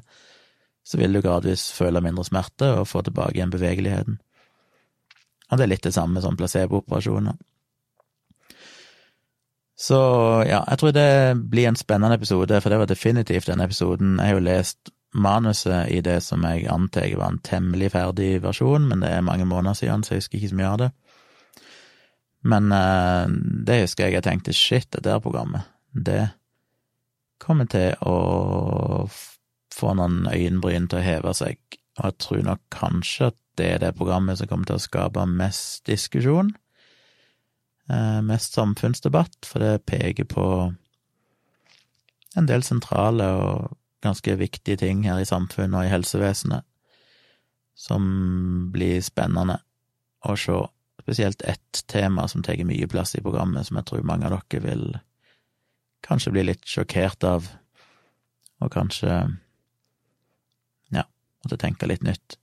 så 0.84 1.00
vil 1.00 1.14
du 1.16 1.22
gradvis 1.24 1.70
føle 1.72 2.02
mindre 2.04 2.26
smerte 2.28 2.74
og 2.80 2.90
få 2.90 3.04
tilbake 3.06 3.38
igjen 3.38 3.54
bevegeligheten. 3.54 4.18
Og 5.50 5.58
det 5.58 5.66
er 5.66 5.72
litt 5.72 5.86
det 5.86 5.96
samme 5.96 6.22
som 6.24 6.36
placebooperasjoner. 6.38 7.38
Så 9.80 9.98
ja, 10.44 10.60
jeg 10.68 10.80
tror 10.82 10.92
det 10.92 11.10
blir 11.52 11.70
en 11.70 11.80
spennende 11.80 12.18
episode, 12.20 12.58
for 12.60 12.72
det 12.72 12.80
var 12.82 12.90
definitivt 12.90 13.48
den 13.48 13.62
episoden. 13.64 14.18
Jeg 14.20 14.28
har 14.28 14.36
jo 14.36 14.44
lest 14.44 14.92
manuset 15.16 15.88
i 15.90 16.02
det 16.06 16.20
som 16.24 16.44
jeg 16.44 16.68
antar 16.70 17.08
var 17.18 17.32
en 17.32 17.40
temmelig 17.44 17.94
ferdig 17.96 18.42
versjon, 18.44 18.90
men 18.90 19.02
det 19.02 19.14
er 19.14 19.26
mange 19.26 19.48
måneder 19.48 19.80
siden, 19.80 20.04
så 20.04 20.14
jeg 20.14 20.24
husker 20.24 20.38
ikke 20.38 20.52
så 20.52 20.60
mye 20.60 20.74
av 20.74 20.82
det. 20.84 20.90
Men 22.44 22.72
eh, 22.76 23.32
det 23.68 23.82
husker 23.86 24.06
jeg 24.06 24.20
jeg 24.20 24.28
tenkte 24.28 24.56
shit, 24.56 24.92
det 24.92 25.04
der 25.08 25.24
programmet, 25.24 25.68
det 25.94 26.30
kommer 27.40 27.68
til 27.72 27.96
å 28.04 29.08
få 29.74 29.94
noen 29.96 30.26
øyenbryn 30.28 30.90
til 30.92 31.00
å 31.00 31.06
heve 31.06 31.34
seg, 31.34 31.60
og 32.00 32.06
jeg 32.06 32.20
tror 32.20 32.44
nok 32.52 32.66
kanskje 32.74 33.32
at 33.32 33.40
det 33.60 33.74
er 33.74 33.82
det 33.84 33.96
programmet 33.96 34.40
som 34.40 34.48
kommer 34.48 34.68
til 34.68 34.80
å 34.80 34.84
skape 34.84 35.26
mest 35.28 35.88
diskusjon, 35.88 36.52
mest 38.24 38.54
samfunnsdebatt, 38.54 39.48
for 39.50 39.64
det 39.64 39.86
peker 39.90 40.28
på 40.30 40.46
en 42.38 42.50
del 42.50 42.62
sentrale 42.64 43.26
og 43.42 43.78
ganske 44.06 44.36
viktige 44.40 44.78
ting 44.80 45.04
her 45.08 45.20
i 45.20 45.28
samfunnet 45.28 45.80
og 45.80 45.88
i 45.88 45.92
helsevesenet 45.92 46.68
som 47.80 48.04
blir 48.74 49.00
spennende 49.04 49.62
å 50.28 50.36
se. 50.38 50.58
Spesielt 51.00 51.42
ett 51.48 51.84
tema 51.88 52.28
som 52.28 52.44
tar 52.44 52.60
mye 52.68 52.88
plass 52.92 53.16
i 53.16 53.22
programmet, 53.24 53.66
som 53.66 53.80
jeg 53.80 53.88
tror 53.88 54.04
mange 54.06 54.28
av 54.28 54.36
dere 54.36 54.62
vil 54.62 54.84
kanskje 56.06 56.34
bli 56.36 56.44
litt 56.52 56.68
sjokkert 56.68 57.24
av, 57.26 57.48
og 58.60 58.72
kanskje 58.76 59.16
ja, 60.94 61.06
måtte 61.42 61.58
tenke 61.58 61.88
litt 61.88 62.04
nytt. 62.06 62.36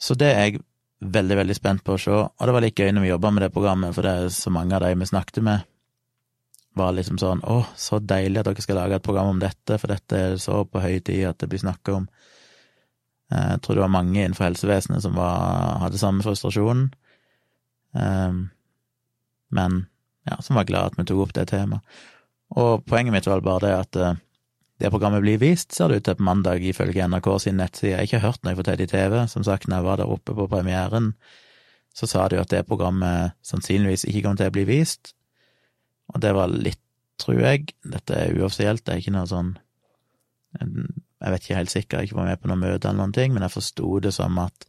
Så 0.00 0.16
det 0.18 0.32
er 0.32 0.48
jeg 0.48 0.64
veldig, 1.00 1.36
veldig 1.36 1.56
spent 1.56 1.84
på 1.84 1.94
å 1.96 2.00
se, 2.00 2.12
og 2.14 2.46
det 2.46 2.54
var 2.54 2.64
litt 2.64 2.78
gøy 2.78 2.92
når 2.94 3.04
vi 3.04 3.12
jobba 3.12 3.30
med 3.34 3.44
det 3.44 3.52
programmet, 3.54 3.94
for 3.96 4.06
det 4.06 4.12
er 4.14 4.34
så 4.34 4.52
mange 4.54 4.76
av 4.76 4.84
de 4.84 4.92
vi 5.00 5.08
snakket 5.08 5.42
med, 5.44 5.70
var 6.74 6.94
liksom 6.96 7.20
sånn 7.22 7.42
Å, 7.46 7.60
så 7.78 8.00
deilig 8.02 8.40
at 8.40 8.48
dere 8.48 8.62
skal 8.64 8.80
lage 8.80 8.96
et 8.98 9.06
program 9.06 9.30
om 9.34 9.42
dette, 9.42 9.78
for 9.78 9.92
dette 9.92 10.18
er 10.18 10.36
så 10.42 10.64
på 10.66 10.82
høy 10.82 10.98
tid 11.06 11.28
at 11.28 11.38
det 11.38 11.48
blir 11.52 11.62
snakka 11.62 11.94
om. 12.00 12.08
Eh, 13.30 13.50
jeg 13.52 13.62
tror 13.62 13.78
det 13.78 13.84
var 13.84 13.94
mange 13.94 14.18
innenfor 14.18 14.48
helsevesenet 14.48 15.04
som 15.04 15.14
var, 15.18 15.78
hadde 15.84 16.00
samme 16.00 16.24
frustrasjonen, 16.26 16.88
um, 17.94 18.42
men 19.54 19.84
ja, 20.26 20.40
som 20.42 20.58
var 20.58 20.66
glad 20.66 20.92
at 20.92 20.98
vi 20.98 21.06
tok 21.06 21.26
opp 21.26 21.34
det 21.36 21.46
temaet. 21.52 21.84
Og 22.58 22.84
poenget 22.86 23.14
mitt 23.14 23.26
var 23.28 23.42
bare 23.44 23.66
det 23.66 23.74
at 23.76 24.00
uh, 24.00 24.18
det 24.82 24.90
programmet 24.90 25.22
blir 25.22 25.38
vist, 25.38 25.72
ser 25.72 25.88
det 25.88 26.00
ut 26.00 26.06
til 26.08 26.16
på 26.18 26.26
mandag, 26.26 26.64
ifølge 26.66 27.06
NRK 27.06 27.28
sin 27.40 27.58
nettside. 27.60 27.92
Jeg 27.92 27.98
har 28.00 28.08
ikke 28.08 28.24
hørt 28.24 28.42
noe 28.42 28.56
fra 28.58 28.66
Teddy 28.66 28.88
TV. 28.90 29.20
Som 29.30 29.44
sagt, 29.46 29.68
når 29.68 29.76
jeg 29.76 29.86
var 29.86 30.00
der 30.00 30.10
oppe 30.10 30.34
på 30.34 30.48
premieren, 30.50 31.12
så 31.94 32.08
sa 32.10 32.26
de 32.28 32.40
jo 32.40 32.42
at 32.42 32.50
det 32.50 32.64
programmet 32.66 33.36
sannsynligvis 33.46 34.06
ikke 34.10 34.24
kom 34.26 34.38
til 34.40 34.50
å 34.50 34.54
bli 34.54 34.66
vist. 34.66 35.14
Og 36.10 36.18
det 36.24 36.34
var 36.34 36.50
litt, 36.50 36.82
tror 37.22 37.38
jeg, 37.38 37.70
dette 37.86 38.18
er 38.18 38.34
uoffisielt, 38.34 38.82
det 38.82 38.96
er 38.96 39.02
ikke 39.02 39.14
noe 39.14 39.30
sånn 39.30 39.54
Jeg 40.58 41.32
vet 41.32 41.44
ikke 41.44 41.56
helt 41.56 41.72
sikkert, 41.72 42.02
jeg 42.04 42.16
var 42.18 42.26
med 42.28 42.40
på 42.42 42.50
noe 42.50 42.58
møte 42.58 42.88
eller 42.88 43.00
noen 43.00 43.14
ting, 43.14 43.32
men 43.34 43.42
jeg 43.46 43.54
forsto 43.54 44.00
det 44.02 44.12
som 44.14 44.36
at 44.42 44.66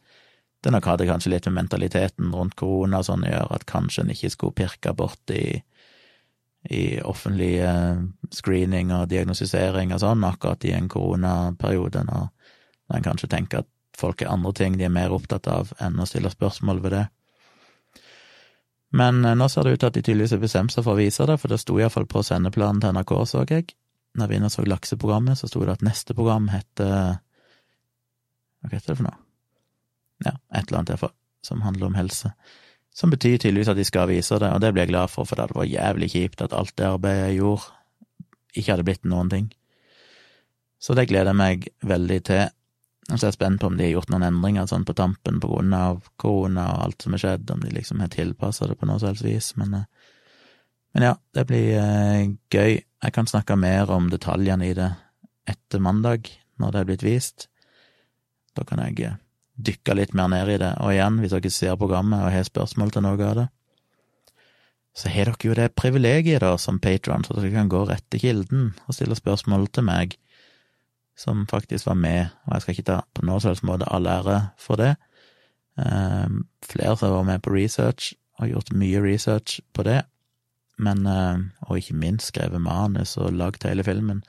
det 0.65 0.72
nok 0.74 0.88
hadde 0.89 1.06
kanskje 1.06 1.30
litt 1.34 1.50
med 1.50 1.60
mentaliteten 1.60 2.32
rundt 2.34 2.56
korona 2.58 3.02
sånn 3.06 3.26
å 3.26 3.30
gjøre, 3.30 3.58
at 3.58 3.68
kanskje 3.70 4.06
en 4.06 4.13
ikke 4.13 4.32
skulle 4.34 4.58
pirke 4.58 4.94
borti 4.98 5.41
i 6.69 7.01
offentlig 7.06 7.60
screening 8.34 8.89
og 8.95 9.10
diagnostisering 9.12 9.93
og 9.93 10.01
sånn, 10.01 10.23
akkurat 10.25 10.65
i 10.65 10.73
en 10.73 10.88
koronaperiode, 10.89 12.01
når, 12.08 12.32
en 12.95 13.06
kanskje 13.06 13.30
tenker 13.30 13.62
at 13.62 13.69
folk 13.97 14.21
er 14.21 14.32
andre 14.34 14.54
ting 14.54 14.78
de 14.78 14.88
er 14.88 14.93
mer 14.93 15.13
opptatt 15.15 15.47
av 15.51 15.71
enn 15.82 15.99
å 15.99 16.08
stille 16.10 16.32
spørsmål 16.32 16.82
ved 16.84 16.97
det. 16.97 17.06
Men 18.95 19.25
eh, 19.25 19.36
nå 19.36 19.47
ser 19.51 19.65
det 19.65 19.75
ut 19.75 19.84
til 19.84 19.91
at 19.91 19.97
de 19.97 20.04
tydeligvis 20.04 20.36
har 20.36 20.43
bestemt 20.43 20.73
seg 20.73 20.86
for 20.86 20.95
å 20.95 20.99
vise 20.99 21.28
det, 21.28 21.38
for 21.41 21.51
det 21.51 21.60
sto 21.62 21.78
iallfall 21.80 22.08
på 22.10 22.23
sendeplanen 22.25 22.82
til 22.84 22.95
NRK, 22.95 23.15
så 23.28 23.45
jeg. 23.49 23.75
Når 24.15 24.32
vi 24.32 24.38
så 24.47 24.63
lakseprogrammet, 24.63 25.38
så 25.39 25.49
sto 25.51 25.65
det 25.65 25.73
at 25.73 25.84
neste 25.84 26.15
program 26.15 26.47
heter 26.47 27.17
Hva 28.63 28.71
heter 28.71 28.93
det 28.93 28.99
for 29.01 29.08
noe? 29.10 29.17
Ja, 30.23 30.38
et 30.56 30.69
eller 30.69 30.80
annet 30.80 30.93
iallfall, 30.93 31.12
som 31.43 31.65
handler 31.65 31.89
om 31.89 31.97
helse. 31.99 32.32
Som 32.95 33.12
betyr 33.12 33.38
tydeligvis 33.38 33.69
at 33.73 33.79
de 33.79 33.84
skal 33.84 34.08
vise 34.08 34.38
det, 34.39 34.49
og 34.55 34.62
det 34.63 34.71
blir 34.71 34.86
jeg 34.86 34.93
glad 34.93 35.12
for, 35.12 35.27
for 35.27 35.36
det 35.36 35.45
hadde 35.45 35.60
vært 35.60 35.73
jævlig 35.73 36.08
kjipt 36.13 36.43
at 36.45 36.53
alt 36.55 36.75
det 36.79 36.88
arbeidet 36.88 37.25
jeg 37.25 37.39
gjorde, 37.41 37.73
ikke 38.55 38.71
hadde 38.71 38.86
blitt 38.88 39.10
noen 39.12 39.31
ting. 39.31 39.49
Så 40.79 40.95
det 40.95 41.10
gleder 41.10 41.34
jeg 41.34 41.39
meg 41.41 41.67
veldig 41.84 42.19
til. 42.29 42.45
Så 43.10 43.19
er 43.19 43.27
jeg 43.27 43.38
spent 43.38 43.60
på 43.62 43.67
om 43.69 43.75
de 43.77 43.86
har 43.86 43.97
gjort 43.97 44.13
noen 44.13 44.25
endringer 44.29 44.69
sånn 44.69 44.86
på 44.88 44.95
tampen 44.97 45.41
på 45.43 45.49
grunn 45.51 45.75
av 45.77 46.08
korona 46.21 46.69
og 46.73 46.86
alt 46.86 47.05
som 47.05 47.17
har 47.17 47.23
skjedd, 47.25 47.51
om 47.51 47.65
de 47.65 47.73
liksom 47.75 47.99
har 48.01 48.13
tilpassa 48.13 48.69
det 48.69 48.79
på 48.79 48.88
noe 48.89 49.01
slags 49.03 49.21
vis, 49.25 49.51
men, 49.60 49.75
eh, 49.81 50.15
men 50.95 51.08
ja, 51.10 51.12
det 51.36 51.45
blir 51.51 51.75
eh, 51.81 52.31
gøy. 52.49 52.79
Jeg 52.79 53.13
kan 53.13 53.27
snakke 53.29 53.60
mer 53.60 53.91
om 53.93 54.08
detaljene 54.10 54.71
i 54.71 54.77
det 54.77 54.89
etter 55.51 55.84
mandag, 55.84 56.31
når 56.58 56.71
det 56.71 56.81
er 56.81 56.89
blitt 56.89 57.05
vist. 57.05 57.49
Da 58.55 58.63
kan 58.65 58.81
jeg 58.88 59.03
eh, 59.03 59.19
dykke 59.56 59.96
litt 59.96 60.15
mer 60.18 60.32
ned 60.32 60.52
i 60.56 60.58
det, 60.62 60.74
og 60.84 60.91
igjen, 60.91 61.22
hvis 61.22 61.36
dere 61.36 61.54
ser 61.54 61.78
programmet 61.80 62.24
og 62.24 62.34
har 62.34 62.48
spørsmål 62.48 62.91
til 62.91 63.06
noe 63.06 63.30
av 63.30 63.38
det, 63.39 63.48
så 64.96 65.12
har 65.12 65.32
dere 65.32 65.50
jo 65.50 65.56
det 65.58 65.72
privilegiet, 65.76 66.44
da, 66.44 66.56
som 66.60 66.80
patron, 66.80 67.24
så 67.24 67.36
dere 67.36 67.52
kan 67.54 67.72
gå 67.72 67.84
rett 67.88 68.06
til 68.12 68.22
kilden 68.24 68.70
og 68.86 68.96
stille 68.96 69.18
spørsmål 69.18 69.68
til 69.76 69.88
meg 69.88 70.15
som 71.15 71.46
faktisk 71.48 71.88
var 71.88 71.96
med, 72.00 72.28
og 72.46 72.54
jeg 72.54 72.62
skal 72.62 72.76
ikke 72.76 72.88
ta 72.89 72.98
på 73.15 73.26
noen 73.26 73.44
slags 73.44 73.63
måte 73.63 73.88
all 73.91 74.08
ære 74.08 74.39
for 74.60 74.80
det. 74.80 74.96
Um, 75.76 76.44
flere 76.63 76.98
som 77.00 77.13
var 77.15 77.28
med 77.28 77.44
på 77.44 77.54
research, 77.56 78.13
har 78.39 78.52
gjort 78.52 78.74
mye 78.76 79.00
research 79.04 79.62
på 79.74 79.86
det, 79.88 80.02
men, 80.78 81.08
uh, 81.08 81.39
og 81.70 81.80
ikke 81.80 81.96
minst 81.96 82.34
skrevet 82.34 82.62
manus 82.62 83.15
og 83.18 83.32
lagd 83.32 83.63
hele 83.68 83.84
filmen, 83.88 84.24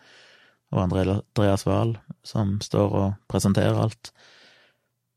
og 0.75 0.83
Andreas 0.87 1.67
Wahl, 1.67 1.97
som 2.27 2.59
står 2.63 2.95
og 2.95 3.13
presenterer 3.31 3.79
alt. 3.83 4.13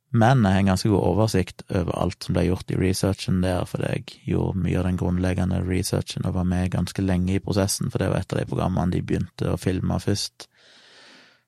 Men 0.09 0.41
jeg 0.41 0.55
har 0.55 0.63
en 0.63 0.71
ganske 0.71 0.89
god 0.89 1.05
oversikt 1.05 1.61
over 1.69 1.93
alt 2.01 2.25
som 2.25 2.33
ble 2.33 2.47
gjort 2.47 2.71
i 2.73 2.77
researchen 2.79 3.43
der, 3.43 3.67
fordi 3.69 3.91
jeg 3.91 4.05
gjorde 4.31 4.63
mye 4.63 4.79
av 4.79 4.87
den 4.87 4.97
grunnleggende 4.97 5.59
researchen 5.67 6.25
og 6.25 6.33
var 6.39 6.47
med 6.49 6.71
ganske 6.73 7.03
lenge 7.05 7.35
i 7.35 7.43
prosessen, 7.43 7.91
for 7.93 8.01
det 8.01 8.09
var 8.09 8.23
et 8.23 8.33
av 8.33 8.41
de 8.41 8.47
programmene 8.49 8.95
de 8.95 9.03
begynte 9.05 9.53
å 9.53 9.59
filme 9.61 9.99
først. 10.01 10.47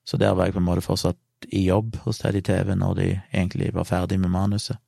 Så 0.06 0.18
der 0.18 0.36
var 0.38 0.46
jeg 0.46 0.54
på 0.54 0.62
en 0.62 0.68
måte 0.68 0.86
fortsatt 0.86 1.18
i 1.50 1.64
jobb 1.66 1.98
hos 2.04 2.22
Teddy 2.22 2.42
TV 2.46 2.76
når 2.78 2.94
de 3.00 3.08
egentlig 3.32 3.72
var 3.74 3.88
ferdig 3.88 4.20
med 4.22 4.30
manuset. 4.30 4.78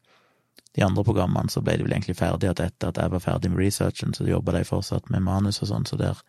De 0.75 0.83
andre 0.87 1.03
programmene 1.07 1.51
så 1.51 1.63
ble 1.63 1.77
de 1.79 1.87
vel 1.87 1.97
egentlig 1.97 2.19
ferdige 2.19 2.55
etter 2.55 2.91
at 2.91 2.99
jeg 2.99 3.11
var 3.11 3.23
ferdig 3.23 3.51
med 3.51 3.63
researchen, 3.63 4.15
så 4.15 4.27
jobba 4.27 4.55
de 4.55 4.65
fortsatt 4.71 5.11
med 5.11 5.23
manus 5.27 5.63
og 5.63 5.71
sånn, 5.71 5.87
så 5.87 5.99
der 5.99 6.23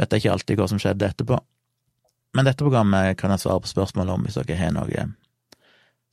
vet 0.00 0.12
jeg 0.12 0.24
ikke 0.24 0.32
alltid 0.32 0.60
hva 0.60 0.72
som 0.72 0.80
skjedde 0.80 1.12
etterpå. 1.12 1.38
Men 2.36 2.48
dette 2.48 2.64
programmet 2.64 3.16
kan 3.20 3.32
jeg 3.32 3.44
svare 3.44 3.64
på 3.64 3.72
spørsmål 3.72 4.16
om 4.16 4.24
hvis 4.24 4.36
dere 4.40 4.56
har 4.56 4.72
noe 4.76 5.08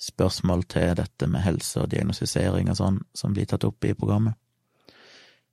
spørsmål 0.01 0.65
til 0.71 0.95
dette 0.99 1.27
med 1.31 1.45
helse 1.45 1.81
og 1.81 1.91
diagnostisering 1.91 2.69
og 2.71 2.79
sånn 2.79 2.99
som 3.15 3.33
blir 3.33 3.47
tatt 3.49 3.63
opp 3.67 3.85
i 3.87 3.93
programmet. 3.95 4.35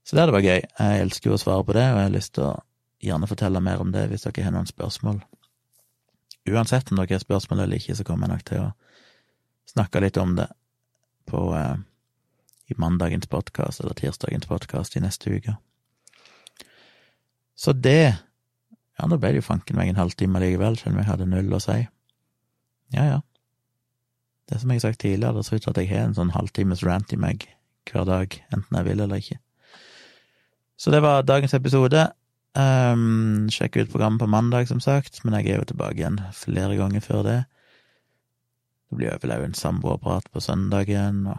Så 0.03 0.17
det 0.17 0.25
hadde 0.25 0.35
vært 0.35 0.49
gøy. 0.49 0.63
Jeg 0.67 1.03
elsker 1.05 1.31
jo 1.31 1.37
å 1.37 1.41
svare 1.41 1.67
på 1.67 1.77
det, 1.77 1.85
og 1.93 2.01
jeg 2.01 2.09
har 2.09 2.17
lyst 2.17 2.35
til 2.35 2.49
å 2.49 2.57
gjerne 3.03 3.29
fortelle 3.31 3.63
mer 3.63 3.83
om 3.83 3.93
det 3.95 4.09
hvis 4.11 4.27
dere 4.27 4.47
har 4.47 4.55
noen 4.55 4.67
spørsmål. 4.67 5.21
Uansett 6.51 6.91
om 6.91 6.99
dere 6.99 7.15
har 7.15 7.23
spørsmål 7.23 7.65
eller 7.65 7.79
ikke, 7.79 7.95
så 7.99 8.07
kommer 8.07 8.27
jeg 8.27 8.35
nok 8.35 8.45
til 8.51 8.65
å 8.65 8.73
snakke 9.71 10.03
litt 10.03 10.19
om 10.19 10.35
det 10.39 10.49
på 11.31 11.45
eh, 11.55 11.77
i 12.73 12.79
mandagens 12.83 13.29
podkast 13.31 13.83
eller 13.83 13.95
tirsdagens 13.99 14.49
podkast 14.51 14.97
i 14.99 15.05
neste 15.05 15.31
uke. 15.31 15.57
Så 17.55 17.73
det 17.73 18.19
Ja, 19.01 19.07
da 19.09 19.17
ble 19.17 19.31
det 19.33 19.41
jo 19.41 19.47
fanken 19.47 19.79
meg 19.79 19.89
en 19.89 19.97
halvtime 19.97 20.39
likevel, 20.39 20.77
selv 20.79 20.93
om 20.93 20.99
jeg 21.01 21.09
hadde 21.09 21.27
null 21.27 21.55
å 21.57 21.59
si. 21.63 21.79
Ja, 22.93 23.07
ja. 23.09 23.17
Det 24.51 24.61
som 24.61 24.71
jeg 24.71 24.81
har 24.81 24.87
sagt 24.89 25.01
tidligere, 25.05 25.37
det 25.37 25.47
ser 25.47 25.57
ut 25.57 25.67
til 25.67 25.75
at 25.75 25.81
jeg 25.83 25.91
har 25.93 26.09
en 26.09 26.17
sånn 26.17 26.35
halvtimes 26.35 26.83
rant 26.87 27.13
i 27.15 27.21
meg 27.21 27.47
hver 27.91 28.07
dag, 28.09 28.35
enten 28.55 28.79
jeg 28.79 28.89
vil 28.89 29.05
eller 29.05 29.23
ikke. 29.23 29.39
Så 30.79 30.91
det 30.91 31.03
var 31.03 31.23
dagens 31.27 31.55
episode. 31.55 32.09
Um, 32.59 33.49
sjekk 33.49 33.79
ut 33.79 33.93
programmet 33.93 34.21
på 34.21 34.29
mandag, 34.29 34.69
som 34.69 34.81
sagt, 34.83 35.23
men 35.25 35.39
jeg 35.39 35.53
er 35.55 35.63
jo 35.63 35.71
tilbake 35.71 36.03
igjen 36.03 36.19
flere 36.37 36.77
ganger 36.77 37.05
før 37.05 37.23
det. 37.27 37.39
Det 38.91 38.99
blir 38.99 39.15
vel 39.23 39.33
òg 39.33 39.47
en 39.47 39.57
samboerprat 39.57 40.27
på 40.33 40.43
søndagen, 40.45 41.23
og 41.33 41.39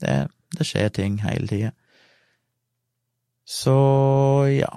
det, 0.00 0.14
det 0.56 0.66
skjer 0.66 0.88
ting 0.94 1.18
hele 1.20 1.50
tida. 1.50 1.74
Så 3.44 3.76
ja. 4.48 4.70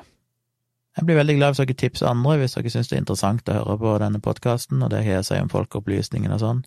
Jeg 0.96 1.06
blir 1.06 1.18
veldig 1.20 1.36
glad 1.38 1.54
hvis 1.54 1.62
dere 1.62 1.78
tipser 1.78 2.10
andre, 2.10 2.38
hvis 2.40 2.56
dere 2.56 2.72
syns 2.72 2.90
det 2.90 2.98
er 2.98 3.04
interessant 3.04 3.50
å 3.52 3.56
høre 3.56 3.78
på 3.80 3.96
denne 4.02 4.22
podkasten, 4.24 4.84
og 4.84 4.92
det 4.92 5.04
har 5.04 5.18
jeg 5.18 5.24
å 5.24 5.30
si 5.30 5.40
om 5.44 5.52
folkeopplysningen 5.52 6.36
og 6.36 6.42
sånn. 6.42 6.62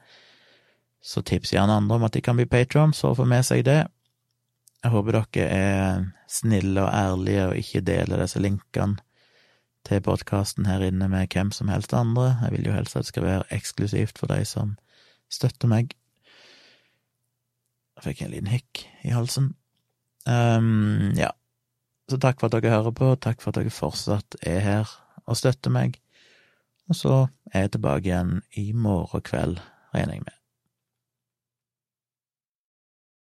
Så 1.00 1.22
tips 1.22 1.52
gjerne 1.54 1.76
andre 1.78 1.96
om 1.96 2.06
at 2.06 2.14
de 2.16 2.22
kan 2.24 2.36
bli 2.38 2.48
patrons 2.50 3.04
og 3.06 3.18
få 3.20 3.26
med 3.28 3.46
seg 3.46 3.64
det. 3.68 3.84
Jeg 4.82 4.94
håper 4.94 5.18
dere 5.18 5.46
er 5.50 6.02
snille 6.30 6.82
og 6.84 6.92
ærlige 6.94 7.46
og 7.48 7.58
ikke 7.58 7.84
deler 7.86 8.22
disse 8.22 8.40
linkene 8.42 8.98
til 9.88 10.02
podkasten 10.04 10.66
her 10.68 10.82
inne 10.84 11.08
med 11.10 11.30
hvem 11.32 11.50
som 11.54 11.70
helst 11.72 11.94
andre. 11.96 12.36
Jeg 12.42 12.52
vil 12.54 12.68
jo 12.68 12.76
helst 12.76 12.96
at 12.96 13.06
det 13.06 13.12
skal 13.12 13.26
være 13.26 13.48
eksklusivt 13.54 14.18
for 14.20 14.30
de 14.30 14.44
som 14.46 14.76
støtter 15.32 15.70
meg. 15.70 15.94
Jeg 17.98 18.04
fikk 18.10 18.22
en 18.22 18.34
liten 18.34 18.52
hikk 18.52 18.84
i 19.08 19.14
halsen. 19.14 19.52
Um, 20.28 21.14
ja, 21.18 21.30
så 22.10 22.18
takk 22.20 22.40
for 22.40 22.48
at 22.48 22.58
dere 22.58 22.76
hører 22.76 22.94
på, 22.94 23.14
takk 23.16 23.42
for 23.42 23.50
at 23.50 23.62
dere 23.62 23.74
fortsatt 23.74 24.38
er 24.46 24.60
her 24.62 24.92
og 25.26 25.38
støtter 25.40 25.72
meg. 25.74 25.98
Og 26.88 26.96
så 26.96 27.14
er 27.52 27.66
jeg 27.66 27.74
tilbake 27.76 28.08
igjen 28.08 28.38
i 28.56 28.70
morgen 28.72 29.24
kveld, 29.24 29.58
regner 29.94 30.18
jeg 30.18 30.26
med. 30.28 30.36